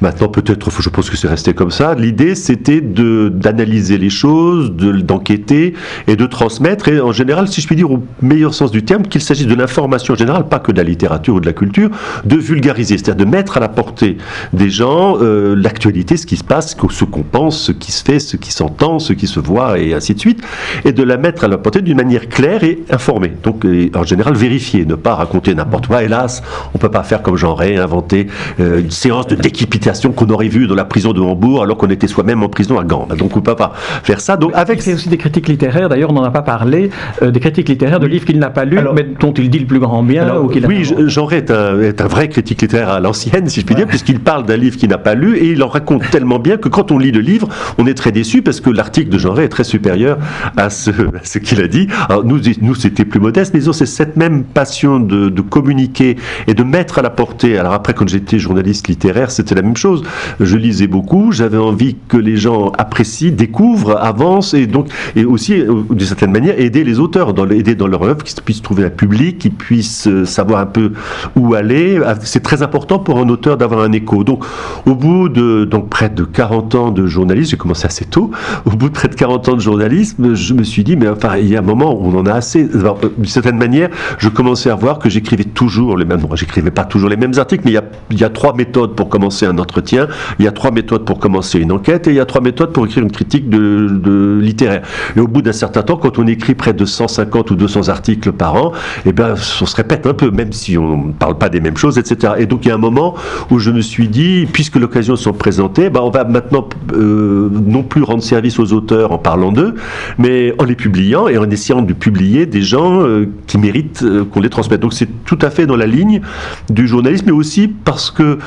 maintenant 0.02 0.30
peut-être, 0.30 0.72
je 0.82 0.90
pense 0.90 1.12
que 1.12 1.18
c'est 1.18 1.28
resté 1.28 1.54
comme 1.54 1.72
ça, 1.72 1.94
l'idée 1.94 2.34
c'était 2.34 2.82
d'analyser 2.82 4.00
les 4.00 4.10
choses, 4.10 4.72
d'enquêter 4.72 5.76
et 6.08 6.16
de 6.16 6.26
transmettre, 6.26 6.88
et 6.88 7.00
en 7.00 7.12
général, 7.12 7.48
si 7.48 7.62
je 7.62 7.68
puis 7.68 7.76
dire 7.76 7.92
au 7.92 8.04
meilleur 8.24 8.56
sens 8.56 8.72
du 8.72 8.84
terme, 8.84 9.04
qu'il 9.04 9.22
s'agisse 9.22 9.46
de 9.46 9.56
l'information 9.56 10.16
générale, 10.16 10.48
pas 10.48 10.60
que 10.60 10.72
de 10.72 10.78
la 10.78 10.84
littérature 10.84 11.36
ou 11.36 11.40
de 11.40 11.46
la 11.46 11.54
culture, 11.54 11.92
de 12.26 12.36
vulgariser, 12.36 12.98
c'est-à-dire 12.98 13.28
de 13.28 13.30
mettre 13.30 13.58
à 13.58 13.60
la 13.60 13.70
portée 13.70 14.18
des 14.54 14.72
gens 14.72 15.03
euh, 15.22 15.56
l'actualité, 15.56 16.18
ce 16.18 16.26
qui 16.26 16.38
se 16.38 16.44
passe, 16.44 16.76
ce 16.90 17.06
qu'on 17.06 17.24
pense, 17.24 17.60
ce 17.60 17.72
qui 17.72 17.92
se 17.92 18.04
fait, 18.04 18.20
ce 18.20 18.38
qui 18.38 18.52
s'entend, 18.52 19.00
ce 19.00 19.14
qui 19.14 19.28
se 19.28 19.40
voit, 19.40 19.80
et 19.80 19.94
ainsi 19.94 20.14
de 20.14 20.20
suite, 20.20 20.42
et 20.86 20.92
de 20.92 21.04
la 21.04 21.18
mettre 21.18 21.44
à 21.44 21.48
la 21.48 21.58
portée 21.58 21.82
d'une 21.82 21.98
manière 21.98 22.30
claire 22.30 22.64
et 22.64 22.84
informée. 22.90 23.34
Donc, 23.44 23.66
en 23.96 24.04
général, 24.04 24.36
vérifier, 24.36 24.86
ne 24.86 24.96
pas 24.96 25.16
raconter 25.16 25.56
n'importe 25.56 25.88
quoi. 25.88 26.04
Hélas, 26.04 26.44
on 26.74 26.78
peut 26.78 26.92
pas 26.92 27.04
faire 27.04 27.22
comme 27.22 27.38
j'en 27.38 27.56
inventer 27.60 28.28
euh, 28.60 28.82
une 28.82 28.92
séance 28.92 29.28
de 29.28 29.36
décapitation 29.36 30.12
qu'on 30.12 30.30
aurait 30.30 30.48
vue 30.48 30.68
dans 30.68 30.76
la 30.76 30.86
prison 30.86 31.14
de 31.14 31.22
Hambourg 31.22 31.64
alors 31.64 31.78
qu'on 31.78 31.90
était 31.90 32.08
soi-même 32.08 32.44
en 32.44 32.50
prison 32.50 32.78
à 32.80 32.84
Gand. 32.84 33.08
Donc, 33.18 33.38
on 33.38 33.42
peut 33.42 33.56
pas 33.56 33.74
faire 34.04 34.20
ça. 34.20 34.38
Donc, 34.38 34.52
avec 34.54 34.82
c'est 34.82 34.94
aussi 34.94 35.10
des 35.10 35.18
critiques 35.18 35.48
littéraires. 35.48 35.90
D'ailleurs, 35.90 36.12
on 36.12 36.14
n'en 36.14 36.24
a 36.24 36.32
pas 36.32 36.42
parlé. 36.42 36.90
Euh, 37.22 37.32
des 37.32 37.40
critiques 37.40 37.70
littéraires 37.70 38.00
de 38.00 38.08
livres 38.08 38.26
qu'il 38.26 38.40
n'a 38.40 38.50
pas 38.50 38.66
lus, 38.66 38.80
mais 38.94 39.06
dont 39.20 39.34
il 39.34 39.50
dit 39.50 39.60
le 39.60 39.66
plus 39.66 39.80
grand 39.80 40.04
bien. 40.04 40.38
ou 40.38 40.52
oui, 40.68 40.84
Jean 41.08 41.30
est 41.30 41.52
un, 41.52 41.80
est 41.82 42.02
un 42.02 42.08
vrai 42.08 42.30
critique 42.30 42.62
littéraire 42.62 42.90
à 42.90 43.00
l'ancienne, 43.00 43.48
si 43.50 43.62
je 43.62 43.66
puis 43.66 43.76
dire, 43.76 43.88
puisqu'il 43.88 44.20
parle 44.20 44.46
d'un 44.46 44.58
livre 44.58 44.78
qui 44.78 44.88
n'a 44.88 44.93
pas 44.98 45.16
lu 45.16 45.38
et 45.38 45.52
il 45.52 45.64
en 45.64 45.68
raconte 45.68 46.10
tellement 46.10 46.40
bien 46.40 46.58
que 46.58 46.70
quand 46.70 46.92
on 46.92 46.98
lit 46.98 47.12
le 47.12 47.22
livre, 47.22 47.48
on 47.78 47.88
est 47.88 47.94
très 47.94 48.12
déçu 48.12 48.42
parce 48.42 48.62
que 48.62 48.70
l'article 48.70 49.10
de 49.10 49.18
Jean 49.18 49.36
est 49.38 49.50
très 49.50 49.64
supérieur 49.64 50.18
à 50.58 50.70
ce, 50.70 50.92
qu'il 51.40 51.62
a 51.62 51.68
dit. 51.68 51.88
Alors 52.10 52.24
nous, 52.24 52.76
c'était 52.76 53.06
plus 53.06 53.20
modeste, 53.20 53.54
mais 53.54 53.62
c'est 53.74 53.86
cette 53.86 54.18
même 54.18 54.44
passion 54.44 55.00
de, 55.00 55.30
communiquer 55.42 56.16
et 56.48 56.54
de 56.54 56.64
mettre 56.64 57.00
à 57.00 57.02
la 57.02 57.10
portée. 57.10 57.58
Alors 57.58 57.74
après, 57.74 57.94
quand 57.94 58.08
j'étais 58.08 58.40
journaliste 58.40 58.88
littéraire, 58.88 59.30
c'était 59.30 59.56
la 59.56 59.62
même 59.62 59.76
chose. 59.76 60.04
Je 60.40 60.56
lisais 60.56 60.88
beaucoup, 60.88 61.32
j'avais 61.32 61.58
envie 61.58 61.98
que 62.08 62.18
les 62.18 62.38
gens 62.38 62.72
apprécient, 62.78 63.32
découvrent, 63.32 63.98
avancent 63.98 64.54
et 64.54 64.68
donc 64.68 64.88
et 65.16 65.26
aussi 65.26 65.54
euh, 65.54 65.82
d'une 65.90 66.08
certaine 66.08 66.32
manière 66.32 66.60
aider 66.60 66.84
les 66.84 67.00
auteurs, 67.00 67.34
dans, 67.34 67.46
dans 67.46 67.88
leur 67.88 68.04
œuvre, 68.04 68.24
qu'ils 68.24 68.42
puissent 68.42 68.62
trouver 68.62 68.86
un 68.86 68.90
public, 68.90 69.38
qu'ils 69.40 69.54
puissent 69.54 70.08
euh, 70.08 70.26
savoir 70.26 70.62
un 70.62 70.66
peu 70.66 70.94
où 71.36 71.54
aller. 71.54 72.00
C'est 72.24 72.44
très 72.44 72.64
important 72.64 73.00
pour 73.00 73.20
un 73.20 73.30
auteur 73.30 73.58
d'avoir 73.58 73.82
un 73.82 73.92
écho. 73.92 74.24
Donc 74.24 74.46
au 74.86 74.96
bout 74.96 75.30
de 75.30 75.66
donc 75.66 75.90
près 75.90 76.10
de 76.10 76.24
40 76.24 76.76
ans 76.76 76.92
de 76.92 77.06
journalisme, 77.06 77.52
j'ai 77.52 77.58
commencé 77.58 77.86
assez 77.86 78.06
tôt. 78.06 78.32
Au 78.66 78.72
bout 78.72 78.90
de 78.90 78.94
près 78.94 79.08
de 79.08 79.16
40 79.16 79.50
ans 79.50 79.56
de 79.56 79.62
journalisme, 79.62 80.34
je 80.34 80.54
me 80.54 80.64
suis 80.64 80.84
dit, 80.84 80.96
mais 80.96 81.08
enfin, 81.08 81.38
il 81.38 81.48
y 81.48 81.56
a 81.56 81.60
un 81.60 81.64
moment 81.64 81.94
où 81.94 82.06
on 82.06 82.20
en 82.20 82.26
a 82.26 82.34
assez. 82.34 82.64
D'une 82.66 83.26
certaine 83.26 83.58
manière, 83.58 83.90
je 84.18 84.30
commençais 84.30 84.70
à 84.70 84.76
voir 84.76 85.00
que 85.00 85.10
j'écrivais 85.10 85.44
toujours 85.44 85.98
les 85.98 86.06
mêmes. 86.06 86.22
Bon, 86.22 86.36
j'écrivais 86.36 86.72
pas 86.72 86.84
toujours 86.84 87.10
les 87.10 87.18
mêmes 87.18 87.34
articles, 87.38 87.64
mais 87.66 87.72
il 87.72 88.20
y, 88.20 88.24
a, 88.24 88.30
trois 88.30 88.56
méthodes 88.56 88.96
pour 88.96 89.10
commencer 89.10 89.46
un 89.46 89.58
entretien, 89.58 90.08
il 90.40 90.46
y 90.46 90.48
a 90.48 90.52
trois 90.52 90.72
méthodes 90.72 91.06
pour 91.06 91.20
commencer 91.20 91.60
une 91.60 91.72
enquête, 91.72 92.08
et 92.08 92.12
il 92.12 92.16
y 92.16 92.20
a 92.20 92.26
trois 92.26 92.42
méthodes 92.42 92.72
pour 92.72 92.86
écrire 92.86 93.04
une 93.04 93.12
critique 93.12 93.50
de, 93.50 94.40
littéraire. 94.42 94.84
Et 95.16 95.20
au 95.20 95.28
bout 95.28 95.42
d'un 95.42 95.54
certain 95.54 95.84
temps, 95.84 95.98
quand 95.98 96.20
on 96.20 96.28
écrit 96.28 96.56
près 96.56 96.74
de 96.74 96.86
150 96.86 97.52
ou 97.52 97.56
200 97.56 97.90
articles 97.90 98.32
par 98.32 98.56
an, 98.56 98.72
eh 99.06 99.14
ben, 99.14 99.36
on 99.62 99.66
se 99.66 99.76
répète 99.76 100.06
un 100.08 100.14
peu, 100.14 100.32
même 100.32 100.52
si 100.52 100.78
on 100.78 101.08
ne 101.08 101.14
parle 101.14 101.38
pas 101.38 101.50
des 101.50 101.60
mêmes 101.60 101.78
choses, 101.78 101.98
etc. 101.98 102.34
Et 102.40 102.46
donc, 102.46 102.66
il 102.66 102.70
y 102.70 102.72
a 102.72 102.76
un 102.76 102.80
moment 102.80 103.16
où 103.50 103.60
je 103.60 103.72
me 103.72 103.82
suis 103.82 104.08
dit, 104.08 104.48
puisque 104.52 104.73
puisque 104.74 104.82
l'occasion 104.82 105.16
s'en 105.16 105.34
présentait, 105.34 105.92
ben, 105.92 106.02
on 106.02 106.10
va 106.10 106.24
maintenant 106.24 106.68
euh, 106.94 107.48
non 107.52 107.84
plus 107.84 108.02
rendre 108.02 108.24
service 108.24 108.58
aux 108.60 108.74
auteurs 108.74 109.12
en 109.12 109.20
parlant 109.20 109.52
d'eux, 109.52 109.76
mais 110.18 110.56
en 110.58 110.64
les 110.64 110.76
publiant 110.76 111.28
et 111.28 111.38
en 111.38 111.48
essayant 111.50 111.84
de 111.84 111.94
publier 111.94 112.48
des 112.48 112.64
gens 112.64 113.04
euh, 113.04 113.30
qui 113.46 113.60
méritent 113.60 114.04
qu'on 114.32 114.42
les 114.42 114.50
transmette. 114.50 114.82
Donc 114.82 114.94
c'est 114.94 115.10
tout 115.26 115.38
à 115.42 115.52
fait 115.52 115.68
dans 115.68 115.76
la 115.76 115.86
ligne 115.86 116.22
du 116.70 116.88
journalisme, 116.88 117.26
mais 117.28 117.32
aussi 117.32 117.68
parce 117.68 118.10
que 118.10 118.40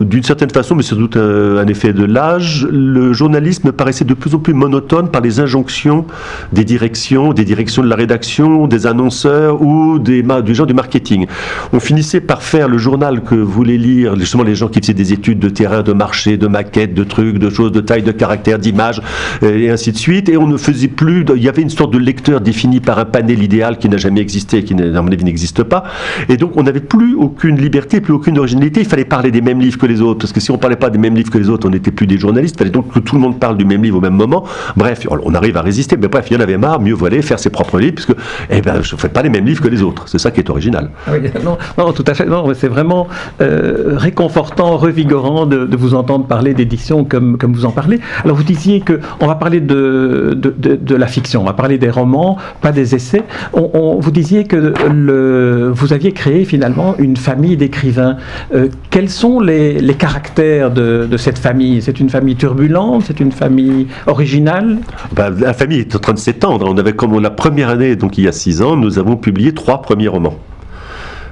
d'une 0.00 0.22
certaine 0.22 0.50
façon, 0.50 0.74
mais 0.74 0.82
c'est 0.82 0.96
tout 0.96 1.18
un, 1.18 1.66
effet 1.66 1.92
de 1.92 2.04
l'âge, 2.04 2.66
le 2.70 3.12
journalisme 3.12 3.72
paraissait 3.72 4.04
de 4.04 4.14
plus 4.14 4.34
en 4.34 4.38
plus 4.38 4.54
monotone 4.54 5.10
par 5.10 5.20
les 5.20 5.40
injonctions 5.40 6.06
des 6.52 6.64
directions, 6.64 7.32
des 7.32 7.44
directions 7.44 7.82
de 7.82 7.88
la 7.88 7.96
rédaction, 7.96 8.66
des 8.66 8.86
annonceurs 8.86 9.62
ou 9.62 9.98
des, 9.98 10.22
du 10.44 10.54
gens 10.54 10.66
du 10.66 10.74
marketing. 10.74 11.26
On 11.72 11.80
finissait 11.80 12.20
par 12.20 12.42
faire 12.42 12.68
le 12.68 12.78
journal 12.78 13.22
que 13.22 13.34
voulaient 13.34 13.76
lire 13.76 14.16
justement 14.16 14.42
les 14.42 14.54
gens 14.54 14.68
qui 14.68 14.80
faisaient 14.80 14.94
des 14.94 15.12
études 15.12 15.38
de 15.38 15.48
terrain, 15.48 15.82
de 15.82 15.92
marché, 15.92 16.36
de 16.36 16.46
maquettes, 16.46 16.94
de 16.94 17.04
trucs, 17.04 17.38
de 17.38 17.50
choses, 17.50 17.72
de 17.72 17.80
taille, 17.80 18.02
de 18.02 18.12
caractère, 18.12 18.58
d'image, 18.58 19.02
et 19.42 19.70
ainsi 19.70 19.92
de 19.92 19.96
suite. 19.96 20.28
Et 20.28 20.36
on 20.36 20.46
ne 20.46 20.56
faisait 20.56 20.88
plus, 20.88 21.24
il 21.36 21.42
y 21.42 21.48
avait 21.48 21.62
une 21.62 21.70
sorte 21.70 21.92
de 21.92 21.98
lecteur 21.98 22.40
défini 22.40 22.80
par 22.80 22.98
un 22.98 23.04
panel 23.04 23.42
idéal 23.42 23.78
qui 23.78 23.88
n'a 23.88 23.98
jamais 23.98 24.20
existé, 24.20 24.64
qui 24.64 24.74
à 24.74 25.02
mon 25.02 25.12
avis 25.12 25.24
n'existe 25.24 25.62
pas. 25.62 25.84
Et 26.28 26.36
donc 26.36 26.56
on 26.56 26.62
n'avait 26.62 26.80
plus 26.80 27.14
aucune 27.14 27.56
liberté, 27.56 28.00
plus 28.00 28.12
aucune 28.12 28.38
originalité. 28.38 28.80
Il 28.80 28.86
fallait 28.86 29.04
parler 29.04 29.30
des 29.30 29.40
mêmes 29.40 29.60
livres 29.60 29.78
que 29.82 29.86
les 29.86 30.00
autres, 30.00 30.20
parce 30.20 30.32
que 30.32 30.40
si 30.40 30.50
on 30.50 30.58
parlait 30.58 30.76
pas 30.76 30.90
des 30.90 30.98
mêmes 30.98 31.16
livres 31.16 31.30
que 31.30 31.38
les 31.38 31.50
autres, 31.50 31.66
on 31.66 31.70
n'était 31.70 31.90
plus 31.90 32.06
des 32.06 32.18
journalistes. 32.18 32.56
Fallait 32.56 32.70
donc 32.70 32.92
que 32.92 33.00
tout 33.00 33.16
le 33.16 33.20
monde 33.20 33.40
parle 33.40 33.56
du 33.56 33.64
même 33.64 33.82
livre 33.82 33.98
au 33.98 34.00
même 34.00 34.14
moment. 34.14 34.44
Bref, 34.76 35.06
on 35.10 35.34
arrive 35.34 35.56
à 35.56 35.62
résister, 35.62 35.96
mais 35.96 36.08
bref, 36.08 36.26
il 36.30 36.34
y 36.34 36.36
en 36.36 36.40
avait 36.40 36.56
marre. 36.56 36.80
Mieux 36.80 36.94
vaut 36.94 37.08
faire 37.20 37.38
ses 37.38 37.50
propres 37.50 37.78
livres, 37.78 37.96
puisque 37.96 38.14
eh 38.48 38.60
ben, 38.60 38.80
je 38.82 38.94
ne 38.94 39.00
fais 39.00 39.08
pas 39.08 39.22
les 39.22 39.28
mêmes 39.28 39.44
livres 39.44 39.62
que 39.62 39.68
les 39.68 39.82
autres. 39.82 40.04
C'est 40.06 40.18
ça 40.18 40.30
qui 40.30 40.40
est 40.40 40.48
original. 40.48 40.90
Ah 41.06 41.12
non, 41.78 41.92
tout 41.92 42.04
à 42.06 42.14
fait. 42.14 42.26
Non, 42.26 42.46
c'est 42.54 42.68
vraiment 42.68 43.08
euh, 43.40 43.94
réconfortant, 43.96 44.76
revigorant 44.76 45.46
de, 45.46 45.76
vous 45.76 45.94
entendre 45.94 46.26
parler 46.26 46.54
d'édition 46.54 47.04
comme, 47.04 47.36
comme 47.38 47.52
vous 47.52 47.64
en 47.64 47.72
parlez. 47.72 47.98
Alors 48.24 48.36
vous 48.36 48.44
disiez 48.44 48.80
que 48.80 49.00
on 49.20 49.26
va 49.26 49.34
parler 49.34 49.60
de, 49.60 50.38
de, 50.38 50.94
la 50.94 51.06
fiction, 51.08 51.40
on 51.40 51.44
va 51.44 51.54
parler 51.54 51.78
des 51.78 51.90
romans, 51.90 52.36
pas 52.60 52.70
des 52.70 52.94
essais. 52.94 53.24
On, 53.52 53.98
vous 53.98 54.10
disiez 54.12 54.44
que 54.44 54.74
le, 54.92 55.72
vous 55.74 55.92
aviez 55.92 56.12
créé 56.12 56.44
finalement 56.44 56.94
une 56.98 57.16
famille 57.16 57.56
d'écrivains. 57.56 58.16
Euh, 58.54 58.68
quels 58.90 59.10
sont 59.10 59.40
les, 59.40 59.71
les 59.80 59.94
caractères 59.94 60.70
de, 60.70 61.08
cette 61.16 61.38
famille 61.38 61.82
C'est 61.82 62.00
une 62.00 62.10
famille 62.10 62.36
turbulente 62.36 63.04
C'est 63.06 63.20
une 63.20 63.32
famille 63.32 63.86
originale 64.06 64.78
ben, 65.12 65.30
La 65.38 65.52
famille 65.52 65.80
est 65.80 65.94
en 65.94 65.98
train 65.98 66.14
de 66.14 66.18
s'étendre. 66.18 66.66
On 66.68 66.76
avait 66.78 66.92
comme 66.92 67.18
la 67.20 67.30
première 67.30 67.68
année, 67.68 67.96
donc 67.96 68.18
il 68.18 68.24
y 68.24 68.28
a 68.28 68.32
six 68.32 68.62
ans, 68.62 68.76
nous 68.76 68.98
avons 68.98 69.16
publié 69.16 69.52
trois 69.52 69.82
premiers 69.82 70.08
romans. 70.08 70.36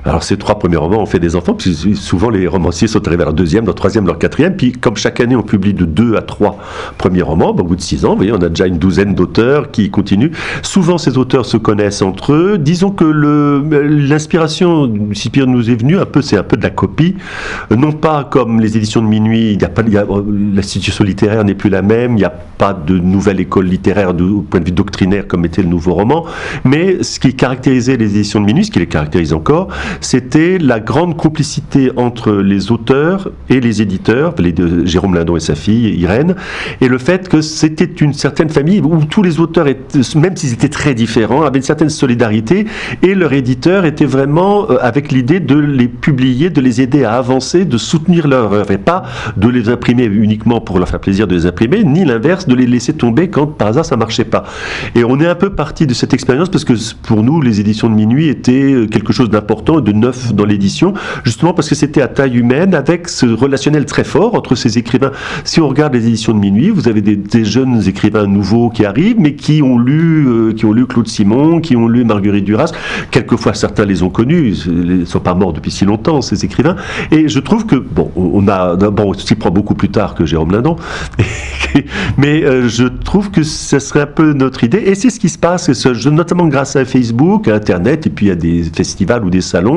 Alors 0.04 0.23
ces 0.23 0.37
trois 0.37 0.59
premiers 0.59 0.76
romans 0.76 1.02
ont 1.02 1.07
fait 1.07 1.19
des 1.19 1.37
enfants, 1.37 1.54
puis 1.54 1.75
souvent 1.95 2.30
les 2.30 2.47
romanciers 2.47 2.88
sont 2.88 3.07
arrivés 3.07 3.23
à 3.23 3.26
leur 3.26 3.35
deuxième, 3.35 3.66
leur 3.66 3.75
troisième, 3.75 4.07
leur 4.07 4.19
quatrième, 4.19 4.57
puis 4.57 4.73
comme 4.73 4.97
chaque 4.97 5.21
année 5.21 5.37
on 5.37 5.42
publie 5.42 5.75
de 5.75 5.85
deux 5.85 6.16
à 6.16 6.23
trois 6.23 6.59
premiers 6.99 7.23
romans, 7.23 7.52
ben, 7.52 7.62
au 7.62 7.66
bout 7.66 7.76
de 7.76 7.80
six 7.80 8.04
ans, 8.04 8.11
vous 8.11 8.16
voyez, 8.16 8.33
on 8.33 8.42
a 8.42 8.49
déjà 8.49 8.66
une 8.66 8.78
douzaine 8.78 9.14
d'auteurs 9.14 9.71
qui 9.71 9.90
continuent. 9.90 10.33
Souvent 10.62 10.99
ces 10.99 11.19
auteurs 11.19 11.45
se 11.45 11.57
connaissent 11.57 12.02
entre 12.02 12.33
eux. 12.33 12.59
Disons 12.59 12.90
que 12.90 13.04
l'inspiration, 13.04 14.92
si 15.12 15.30
Pierre 15.30 15.47
nous 15.47 15.71
est 15.71 15.76
venue, 15.76 15.99
un 15.99 16.07
peu, 16.07 16.23
c'est 16.23 16.37
un 16.37 16.42
peu 16.42 16.57
de 16.57 16.62
la 16.62 16.71
copie, 16.71 17.16
non 17.71 17.92
pas 17.92 18.25
comme 18.25 18.61
les 18.61 18.76
éditions 18.76 19.02
de 19.02 19.07
minuit, 19.07 19.52
il 19.52 19.71
l'institution 20.54 21.04
littéraire 21.04 21.45
n'est 21.45 21.54
plus 21.54 21.71
la 21.71 21.83
même, 21.83 22.12
il 22.12 22.21
n'y 22.21 22.25
a 22.25 22.30
pas 22.30 22.73
de 22.73 22.99
nouvelle 22.99 23.40
école 23.40 23.66
littéraire 23.66 24.14
du 24.14 24.25
point 24.49 24.61
de 24.61 24.66
vue 24.66 24.73
doctrinaire 24.73 25.26
comme 25.26 25.45
était 25.45 25.62
le 25.62 25.69
nouveau 25.69 25.95
roman, 25.95 26.25
mais 26.64 27.02
ce 27.02 27.21
qui 27.21 27.35
caractérisait 27.35 27.97
les 27.97 28.16
éditions 28.16 28.40
de 28.40 28.47
minuit, 28.47 28.64
ce 28.64 28.71
qui 28.71 28.78
les 28.78 28.87
caractérise 28.87 29.33
encore, 29.33 29.69
c'était 30.00 30.59
la 30.59 30.80
grande 30.80 31.16
complicité 31.16 31.90
entre 31.97 32.32
les 32.32 32.70
auteurs 32.73 33.30
et 33.49 33.61
les 33.61 33.82
éditeurs, 33.82 34.35
Jérôme 34.85 35.14
Lindon 35.14 35.37
et 35.37 35.40
sa 35.40 35.54
fille 35.54 35.94
Irène, 35.99 36.35
et 36.80 36.88
le 36.88 36.99
fait 36.99 37.28
que 37.28 37.40
c'était 37.40 37.85
une 37.85 38.12
certaine 38.12 38.49
famille 38.49 38.80
où 38.80 39.04
tous 39.04 39.23
les 39.23 39.40
auteurs, 39.40 39.66
même 40.16 40.37
s'ils 40.37 40.52
étaient 40.52 40.68
très 40.68 40.94
différents, 40.94 41.42
avaient 41.42 41.59
une 41.59 41.64
certaine 41.64 41.90
solidarité, 41.90 42.66
et 43.02 43.14
leur 43.14 43.32
éditeur 43.32 43.85
était 43.85 44.04
vraiment 44.04 44.70
euh, 44.70 44.76
avec 44.80 45.12
l'idée 45.12 45.40
de 45.40 45.56
les 45.56 45.88
publier, 45.88 46.50
de 46.50 46.61
les 46.61 46.80
aider 46.80 47.04
à 47.04 47.14
avancer, 47.14 47.64
de 47.64 47.78
soutenir 47.78 48.28
leur 48.28 48.52
œuvre, 48.52 48.70
et 48.70 48.78
pas 48.78 49.02
de 49.37 49.49
les 49.49 49.68
imprimer 49.68 50.04
uniquement 50.04 50.61
pour 50.61 50.78
leur 50.78 50.88
faire 50.88 51.00
plaisir 51.00 51.26
de 51.26 51.35
les 51.35 51.47
imprimer, 51.47 51.85
ni 51.85 52.04
l'inverse, 52.04 52.47
de 52.47 52.54
les 52.54 52.66
laisser 52.66 52.92
tomber 52.92 53.28
quand 53.28 53.47
par 53.47 53.68
hasard 53.68 53.85
ça 53.85 53.97
marchait 53.97 54.25
pas. 54.25 54.44
Et 54.94 55.04
on 55.04 55.20
est 55.20 55.26
un 55.26 55.35
peu 55.35 55.50
parti 55.50 55.87
de 55.87 55.94
cette 55.94 56.14
expérience 56.14 56.49
parce 56.49 56.64
que 56.64 56.75
pour 57.02 57.23
nous, 57.23 57.40
les 57.40 57.61
éditions 57.61 57.88
de 57.88 57.94
minuit 57.94 58.28
étaient 58.28 58.73
euh, 58.73 58.87
quelque 58.87 59.12
chose 59.12 59.30
d'important 59.30 59.79
de 59.80 59.92
neuf 59.92 60.32
dans 60.34 60.44
l'édition, 60.44 60.94
justement 61.25 61.54
parce 61.54 61.68
que 61.68 61.75
c'était 61.75 62.02
à 62.02 62.08
taille 62.08 62.37
humaine, 62.37 62.75
avec 62.75 63.08
ce 63.08 63.26
relationnel 63.26 63.87
très 63.87 64.04
fort 64.04 64.34
entre 64.34 64.54
ces 64.54 64.78
écrivains. 64.78 65.12
Si 65.44 65.60
on 65.60 65.68
regarde 65.68 65.94
les 65.94 66.06
éditions 66.06 66.32
de 66.32 66.38
minuit, 66.38 66.70
vous 66.70 66.88
avez 66.88 67.00
des, 67.00 67.44
jeunes 67.44 67.82
écrivains 67.87 68.26
nouveaux 68.26 68.70
qui 68.70 68.84
arrivent, 68.84 69.18
mais 69.18 69.34
qui 69.34 69.62
ont 69.62 69.78
lu, 69.78 70.26
euh, 70.28 70.52
qui 70.52 70.66
ont 70.66 70.72
lu 70.72 70.87
Claude 70.87 71.08
Simon, 71.08 71.60
qui 71.60 71.76
ont 71.76 71.88
lu 71.88 72.04
Marguerite 72.04 72.44
Duras. 72.44 72.72
Quelquefois, 73.10 73.54
certains 73.54 73.84
les 73.84 74.02
ont 74.02 74.10
connus, 74.10 74.54
ils 74.66 75.00
ne 75.00 75.04
sont 75.04 75.20
pas 75.20 75.34
morts 75.34 75.52
depuis 75.52 75.70
si 75.70 75.84
longtemps, 75.84 76.20
ces 76.22 76.44
écrivains. 76.44 76.76
Et 77.10 77.28
je 77.28 77.38
trouve 77.38 77.66
que, 77.66 77.76
bon, 77.76 78.10
on 78.16 78.46
a, 78.49 78.76
s'y 79.18 79.34
prend 79.34 79.50
beaucoup 79.50 79.75
plus 79.75 79.88
tard 79.88 80.14
que 80.14 80.26
Jérôme 80.26 80.52
Lindon, 80.52 80.76
mais 82.18 82.44
euh, 82.44 82.68
je 82.68 82.84
trouve 82.84 83.30
que 83.30 83.42
ce 83.42 83.78
serait 83.78 84.02
un 84.02 84.06
peu 84.06 84.32
notre 84.32 84.64
idée. 84.64 84.82
Et 84.87 84.94
c'est 84.94 85.10
ce 85.10 85.20
qui 85.20 85.28
se 85.28 85.38
passe, 85.38 85.68
notamment 86.06 86.46
grâce 86.46 86.76
à 86.76 86.84
Facebook, 86.84 87.49
à 87.49 87.54
Internet, 87.54 88.06
et 88.06 88.10
puis 88.10 88.30
à 88.30 88.34
des 88.34 88.64
festivals 88.75 89.25
ou 89.25 89.30
des 89.30 89.40
salons 89.40 89.70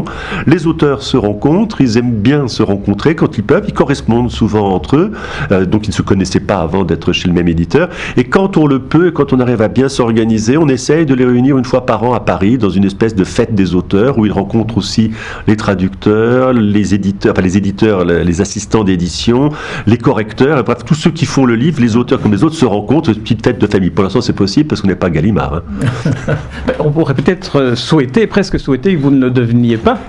les 0.47 0.67
auteurs 0.67 1.03
se 1.03 1.17
rencontrent, 1.17 1.81
ils 1.81 1.97
aiment 1.97 2.11
bien 2.11 2.47
se 2.47 2.63
rencontrer 2.63 3.15
quand 3.15 3.37
ils 3.37 3.43
peuvent, 3.43 3.65
ils 3.67 3.73
correspondent 3.73 4.31
souvent 4.31 4.73
entre 4.73 4.97
eux, 4.97 5.11
euh, 5.51 5.65
donc 5.65 5.87
ils 5.87 5.91
ne 5.91 5.95
se 5.95 6.01
connaissaient 6.01 6.39
pas 6.39 6.57
avant 6.57 6.83
d'être 6.83 7.13
chez 7.13 7.27
le 7.27 7.33
même 7.33 7.47
éditeur. 7.47 7.89
Et 8.17 8.25
quand 8.25 8.57
on 8.57 8.67
le 8.67 8.79
peut, 8.79 9.07
et 9.07 9.13
quand 9.13 9.33
on 9.33 9.39
arrive 9.39 9.61
à 9.61 9.67
bien 9.67 9.89
s'organiser, 9.89 10.57
on 10.57 10.67
essaye 10.67 11.05
de 11.05 11.13
les 11.13 11.25
réunir 11.25 11.57
une 11.57 11.65
fois 11.65 11.85
par 11.85 12.03
an 12.03 12.13
à 12.13 12.19
Paris 12.19 12.57
dans 12.57 12.69
une 12.69 12.85
espèce 12.85 13.15
de 13.15 13.23
fête 13.23 13.55
des 13.55 13.75
auteurs 13.75 14.17
où 14.17 14.25
ils 14.25 14.31
rencontrent 14.31 14.77
aussi 14.77 15.11
les 15.47 15.57
traducteurs, 15.57 16.53
les 16.53 16.93
éditeurs, 16.93 17.33
enfin 17.33 17.41
les 17.41 17.57
éditeurs, 17.57 18.05
les 18.05 18.41
assistants 18.41 18.83
d'édition, 18.83 19.49
les 19.87 19.97
correcteurs, 19.97 20.59
et 20.59 20.63
bref, 20.63 20.79
tous 20.85 20.95
ceux 20.95 21.11
qui 21.11 21.25
font 21.25 21.45
le 21.45 21.55
livre, 21.55 21.81
les 21.81 21.95
auteurs 21.95 22.21
comme 22.21 22.31
les 22.31 22.43
autres, 22.43 22.55
se 22.55 22.65
rencontrent, 22.65 23.09
une 23.09 23.21
petite 23.21 23.43
fête 23.43 23.59
de 23.59 23.67
famille. 23.67 23.89
Pour 23.89 24.03
l'instant, 24.03 24.21
c'est 24.21 24.33
possible 24.33 24.67
parce 24.67 24.81
qu'on 24.81 24.87
n'est 24.87 24.95
pas 24.95 25.09
Gallimard. 25.09 25.55
Hein. 25.55 26.33
Ben, 26.65 26.75
on 26.79 26.91
pourrait 26.91 27.13
peut-être 27.13 27.75
souhaiter, 27.75 28.25
presque 28.27 28.57
souhaiter 28.57 28.95
que 28.95 29.01
vous 29.01 29.11
ne 29.11 29.27
deveniez 29.27 29.77
pas 29.83 29.99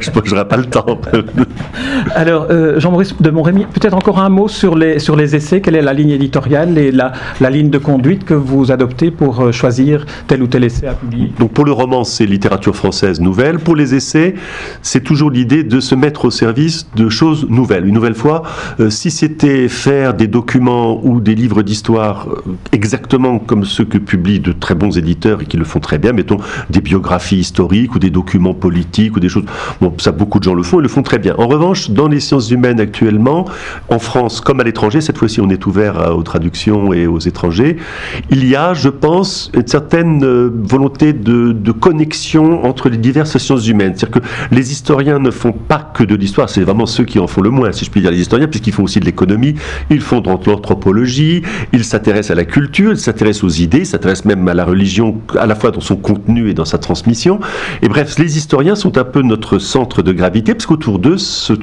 je 0.24 0.34
n'aurai 0.34 0.48
pas 0.48 0.56
le 0.56 0.66
temps. 0.66 1.00
Alors, 2.14 2.46
euh, 2.50 2.78
Jean-Maurice 2.80 3.20
de 3.20 3.30
Montrémy, 3.30 3.66
peut-être 3.72 3.94
encore 3.94 4.18
un 4.18 4.28
mot 4.28 4.48
sur 4.48 4.76
les, 4.76 4.98
sur 4.98 5.16
les 5.16 5.36
essais. 5.36 5.60
Quelle 5.60 5.76
est 5.76 5.82
la 5.82 5.92
ligne 5.92 6.10
éditoriale 6.10 6.76
et 6.78 6.90
la, 6.90 7.12
la 7.40 7.50
ligne 7.50 7.70
de 7.70 7.78
conduite 7.78 8.24
que 8.24 8.34
vous 8.34 8.72
adoptez 8.72 9.10
pour 9.10 9.40
euh, 9.40 9.52
choisir 9.52 10.06
tel 10.26 10.42
ou 10.42 10.46
tel 10.46 10.64
essai 10.64 10.86
à 10.86 10.94
publier? 10.94 11.32
Donc, 11.38 11.52
pour 11.52 11.64
le 11.64 11.72
roman, 11.72 12.04
c'est 12.04 12.26
littérature 12.26 12.76
française 12.76 13.20
nouvelle. 13.20 13.58
Pour 13.58 13.76
les 13.76 13.94
essais, 13.94 14.34
c'est 14.82 15.02
toujours 15.02 15.30
l'idée 15.30 15.64
de 15.64 15.80
se 15.80 15.94
mettre 15.94 16.24
au 16.24 16.30
service 16.30 16.86
de 16.96 17.08
choses 17.08 17.46
nouvelles. 17.48 17.86
Une 17.86 17.94
nouvelle 17.94 18.14
fois, 18.14 18.42
euh, 18.80 18.90
si 18.90 19.10
c'était 19.10 19.68
faire 19.68 20.14
des 20.14 20.26
documents 20.26 21.00
ou 21.04 21.20
des 21.20 21.34
livres 21.34 21.62
d'histoire 21.62 22.28
exactement 22.72 23.38
comme 23.38 23.64
ceux 23.64 23.84
que 23.84 23.98
publient 23.98 24.40
de 24.40 24.52
très 24.52 24.74
bons 24.74 24.96
éditeurs 24.96 25.42
et 25.42 25.46
qui 25.46 25.56
le 25.56 25.64
font 25.64 25.80
très 25.80 25.98
bien, 25.98 26.12
mettons 26.12 26.38
des 26.70 26.80
biographies 26.80 27.36
historiques 27.36 27.94
ou 27.94 27.98
des 27.98 28.10
documents 28.10 28.54
politiques 28.54 29.16
ou 29.16 29.20
des 29.20 29.23
choses 29.28 29.44
Bon, 29.80 29.92
ça, 29.98 30.12
beaucoup 30.12 30.38
de 30.38 30.44
gens 30.44 30.54
le 30.54 30.62
font 30.62 30.80
et 30.80 30.82
le 30.82 30.88
font 30.88 31.02
très 31.02 31.18
bien. 31.18 31.34
En 31.38 31.46
revanche, 31.46 31.90
dans 31.90 32.08
les 32.08 32.20
sciences 32.20 32.50
humaines 32.50 32.80
actuellement, 32.80 33.46
en 33.88 33.98
France 33.98 34.40
comme 34.40 34.60
à 34.60 34.64
l'étranger, 34.64 35.00
cette 35.00 35.18
fois-ci 35.18 35.40
on 35.40 35.50
est 35.50 35.66
ouvert 35.66 36.16
aux 36.16 36.22
traductions 36.22 36.92
et 36.92 37.06
aux 37.06 37.18
étrangers, 37.18 37.76
il 38.30 38.46
y 38.46 38.56
a, 38.56 38.74
je 38.74 38.88
pense, 38.88 39.50
une 39.54 39.66
certaine 39.66 40.24
euh, 40.24 40.50
volonté 40.54 41.12
de, 41.12 41.52
de 41.52 41.72
connexion 41.72 42.64
entre 42.64 42.88
les 42.88 42.96
diverses 42.96 43.36
sciences 43.38 43.66
humaines. 43.68 43.94
C'est-à-dire 43.96 44.20
que 44.20 44.54
les 44.54 44.72
historiens 44.72 45.18
ne 45.18 45.30
font 45.30 45.52
pas 45.52 45.90
que 45.94 46.04
de 46.04 46.14
l'histoire, 46.14 46.48
c'est 46.48 46.62
vraiment 46.62 46.86
ceux 46.86 47.04
qui 47.04 47.18
en 47.18 47.26
font 47.26 47.42
le 47.42 47.50
moins, 47.50 47.72
si 47.72 47.84
je 47.84 47.90
puis 47.90 48.00
dire, 48.00 48.10
les 48.10 48.20
historiens, 48.20 48.48
puisqu'ils 48.48 48.72
font 48.72 48.84
aussi 48.84 49.00
de 49.00 49.04
l'économie, 49.04 49.54
ils 49.90 50.00
font 50.00 50.20
de 50.20 50.28
l'anthropologie, 50.28 51.42
ils 51.72 51.84
s'intéressent 51.84 52.32
à 52.32 52.34
la 52.34 52.44
culture, 52.44 52.92
ils 52.92 52.98
s'intéressent 52.98 53.44
aux 53.44 53.48
idées, 53.48 53.80
ils 53.80 53.86
s'intéressent 53.86 54.26
même 54.26 54.46
à 54.48 54.54
la 54.54 54.64
religion, 54.64 55.20
à 55.38 55.46
la 55.46 55.54
fois 55.54 55.70
dans 55.70 55.80
son 55.80 55.96
contenu 55.96 56.48
et 56.48 56.54
dans 56.54 56.64
sa 56.64 56.78
transmission. 56.78 57.40
Et 57.82 57.88
bref, 57.88 58.18
les 58.18 58.36
historiens 58.36 58.74
sont 58.74 58.96
un 58.98 59.04
notre 59.20 59.58
centre 59.58 60.02
de 60.02 60.12
gravité, 60.12 60.54
parce 60.54 60.66
qu'autour 60.66 60.98
d'eux, 60.98 61.16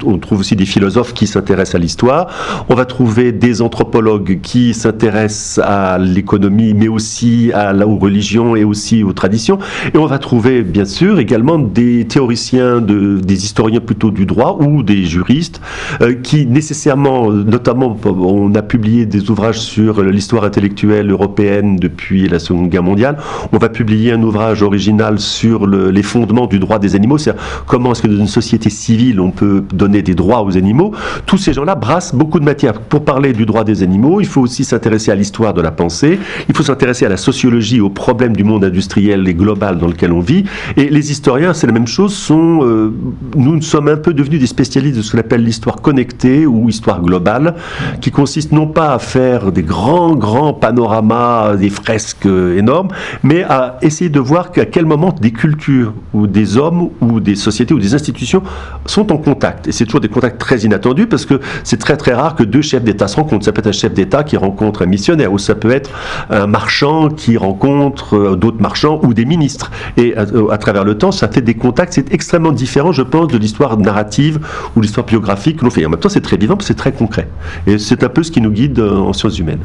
on 0.04 0.18
trouve 0.18 0.40
aussi 0.40 0.56
des 0.56 0.66
philosophes 0.66 1.14
qui 1.14 1.26
s'intéressent 1.26 1.74
à 1.74 1.78
l'histoire, 1.78 2.26
on 2.68 2.74
va 2.74 2.84
trouver 2.84 3.32
des 3.32 3.62
anthropologues 3.62 4.40
qui 4.42 4.74
s'intéressent 4.74 5.64
à 5.64 5.98
l'économie, 5.98 6.74
mais 6.74 6.88
aussi 6.88 7.50
à 7.54 7.72
aux 7.86 7.96
religions 7.96 8.54
et 8.54 8.64
aussi 8.64 9.02
aux 9.02 9.12
traditions, 9.12 9.58
et 9.92 9.98
on 9.98 10.06
va 10.06 10.18
trouver 10.18 10.62
bien 10.62 10.84
sûr 10.84 11.18
également 11.18 11.58
des 11.58 12.06
théoriciens, 12.06 12.80
de, 12.80 13.18
des 13.18 13.44
historiens 13.44 13.80
plutôt 13.80 14.10
du 14.10 14.26
droit 14.26 14.58
ou 14.60 14.82
des 14.82 15.04
juristes, 15.04 15.60
euh, 16.00 16.14
qui 16.14 16.46
nécessairement, 16.46 17.30
notamment, 17.30 17.96
on 18.04 18.54
a 18.54 18.62
publié 18.62 19.06
des 19.06 19.30
ouvrages 19.30 19.60
sur 19.60 20.02
l'histoire 20.02 20.44
intellectuelle 20.44 21.10
européenne 21.10 21.76
depuis 21.76 22.28
la 22.28 22.38
Seconde 22.38 22.68
Guerre 22.68 22.82
mondiale, 22.82 23.18
on 23.52 23.58
va 23.58 23.68
publier 23.68 24.12
un 24.12 24.22
ouvrage 24.22 24.62
original 24.62 25.18
sur 25.18 25.66
le, 25.66 25.90
les 25.90 26.02
fondements 26.02 26.46
du 26.46 26.58
droit 26.58 26.78
des 26.78 26.94
animaux, 26.94 27.18
c'est 27.18 27.34
comment 27.66 27.92
est-ce 27.92 28.02
que 28.02 28.08
dans 28.08 28.16
une 28.16 28.26
société 28.26 28.70
civile 28.70 29.20
on 29.20 29.30
peut 29.30 29.64
donner 29.72 30.02
des 30.02 30.14
droits 30.14 30.42
aux 30.42 30.56
animaux, 30.56 30.92
tous 31.26 31.38
ces 31.38 31.52
gens-là 31.52 31.74
brassent 31.74 32.14
beaucoup 32.14 32.40
de 32.40 32.44
matière. 32.44 32.80
Pour 32.80 33.04
parler 33.04 33.32
du 33.32 33.46
droit 33.46 33.64
des 33.64 33.82
animaux, 33.82 34.20
il 34.20 34.26
faut 34.26 34.40
aussi 34.40 34.64
s'intéresser 34.64 35.10
à 35.10 35.14
l'histoire 35.14 35.54
de 35.54 35.62
la 35.62 35.70
pensée, 35.70 36.18
il 36.48 36.56
faut 36.56 36.62
s'intéresser 36.62 37.06
à 37.06 37.08
la 37.08 37.16
sociologie, 37.16 37.80
aux 37.80 37.90
problèmes 37.90 38.36
du 38.36 38.44
monde 38.44 38.64
industriel 38.64 39.26
et 39.28 39.34
global 39.34 39.78
dans 39.78 39.86
lequel 39.86 40.12
on 40.12 40.20
vit. 40.20 40.44
Et 40.76 40.88
les 40.88 41.10
historiens, 41.10 41.52
c'est 41.54 41.66
la 41.66 41.72
même 41.72 41.86
chose, 41.86 42.14
sont, 42.14 42.60
euh, 42.62 42.92
nous 43.36 43.60
sommes 43.62 43.88
un 43.88 43.96
peu 43.96 44.14
devenus 44.14 44.40
des 44.40 44.46
spécialistes 44.46 44.96
de 44.96 45.02
ce 45.02 45.12
qu'on 45.12 45.18
appelle 45.18 45.44
l'histoire 45.44 45.76
connectée 45.76 46.46
ou 46.46 46.68
histoire 46.68 47.00
globale, 47.00 47.54
qui 48.00 48.10
consiste 48.10 48.52
non 48.52 48.66
pas 48.66 48.94
à 48.94 48.98
faire 48.98 49.52
des 49.52 49.62
grands, 49.62 50.14
grands 50.14 50.52
panoramas, 50.52 51.56
des 51.56 51.70
fresques 51.70 52.26
euh, 52.26 52.58
énormes, 52.58 52.88
mais 53.22 53.42
à 53.42 53.78
essayer 53.82 54.10
de 54.10 54.20
voir 54.20 54.50
à 54.56 54.64
quel 54.64 54.86
moment 54.86 55.14
des 55.20 55.32
cultures 55.32 55.94
ou 56.12 56.26
des 56.26 56.56
hommes 56.56 56.90
ou 57.00 57.20
des 57.22 57.36
sociétés 57.36 57.74
ou 57.74 57.78
des 57.78 57.94
institutions 57.94 58.42
sont 58.86 59.12
en 59.12 59.16
contact. 59.16 59.68
Et 59.68 59.72
c'est 59.72 59.84
toujours 59.84 60.00
des 60.00 60.08
contacts 60.08 60.38
très 60.38 60.60
inattendus 60.60 61.06
parce 61.06 61.26
que 61.26 61.40
c'est 61.64 61.78
très 61.78 61.96
très 61.96 62.12
rare 62.12 62.34
que 62.34 62.42
deux 62.42 62.62
chefs 62.62 62.84
d'État 62.84 63.08
se 63.08 63.16
rencontrent. 63.16 63.44
Ça 63.44 63.52
peut 63.52 63.60
être 63.60 63.68
un 63.68 63.72
chef 63.72 63.92
d'État 63.94 64.24
qui 64.24 64.36
rencontre 64.36 64.82
un 64.82 64.86
missionnaire 64.86 65.32
ou 65.32 65.38
ça 65.38 65.54
peut 65.54 65.70
être 65.70 65.90
un 66.30 66.46
marchand 66.46 67.08
qui 67.08 67.36
rencontre 67.36 68.16
euh, 68.16 68.36
d'autres 68.36 68.60
marchands 68.60 69.00
ou 69.02 69.14
des 69.14 69.24
ministres. 69.24 69.70
Et 69.96 70.14
à, 70.16 70.58
travers 70.58 70.84
le 70.84 70.96
temps, 70.98 71.12
ça 71.12 71.28
fait 71.28 71.40
des 71.40 71.54
contacts. 71.54 71.92
C'est 71.94 72.12
extrêmement 72.12 72.52
différent, 72.52 72.92
je 72.92 73.02
pense, 73.02 73.28
de 73.28 73.38
l'histoire 73.38 73.76
narrative 73.78 74.40
ou 74.76 74.80
l'histoire 74.80 75.06
biographique 75.06 75.58
que 75.58 75.64
l'on 75.64 75.70
fait. 75.70 75.84
en 75.86 75.90
même 75.90 76.00
temps, 76.00 76.08
c'est 76.08 76.20
très 76.20 76.36
vivant, 76.36 76.56
c'est 76.60 76.76
très 76.76 76.92
concret. 76.92 77.28
Et 77.66 77.78
c'est 77.78 78.02
un 78.02 78.08
peu 78.08 78.22
ce 78.22 78.30
qui 78.30 78.40
nous 78.40 78.50
guide 78.50 78.78
euh, 78.78 78.96
en 78.96 79.12
sciences 79.12 79.38
humaines. 79.38 79.60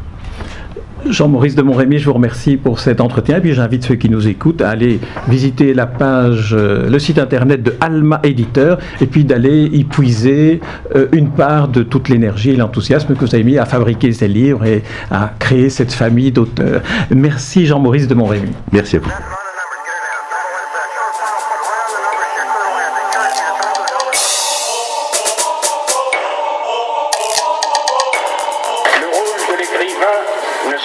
Jean-Maurice 1.10 1.56
de 1.56 1.62
Montrémy, 1.62 2.00
je 2.00 2.06
vous 2.06 2.14
remercie 2.14 2.58
pour 2.58 2.80
cet 2.80 3.02
entretien. 3.02 3.38
Et 3.38 3.42
puis 3.42 3.54
j'invite 3.54 3.84
ceux 3.84 3.96
qui 3.96 4.10
nous 4.10 4.28
écoutent 4.28 4.62
à 4.62 4.70
aller 4.70 5.00
visiter 5.28 5.74
la 5.74 5.86
page, 5.86 6.54
euh, 6.58 6.90
le 6.90 7.00
site 7.00 7.20
internet 7.20 7.64
de 7.64 7.76
Alma 7.80 8.20
Éditeur, 8.24 8.78
et 9.02 9.08
puis 9.08 9.24
d'aller 9.24 9.66
y 9.72 9.84
puiser 9.84 10.62
euh, 10.96 11.08
une 11.12 11.30
part 11.30 11.68
de 11.68 11.84
toute 11.84 12.10
l'énergie 12.10 12.52
et 12.52 12.56
l'enthousiasme 12.56 13.16
que 13.16 13.26
vous 13.26 13.36
avez 13.36 13.44
mis 13.44 13.58
à 13.58 13.66
fabriquer 13.66 14.12
ces 14.12 14.28
livres 14.28 14.66
et 14.66 14.84
à 15.12 15.32
créer 15.40 15.70
cette 15.70 15.94
famille 15.94 16.32
d'auteurs. 16.32 16.82
Merci 17.10 17.66
Jean-Maurice 17.66 18.08
de 18.08 18.16
Montrémy. 18.16 18.50
Merci 18.72 18.98
à 18.98 19.00
vous. 19.00 19.12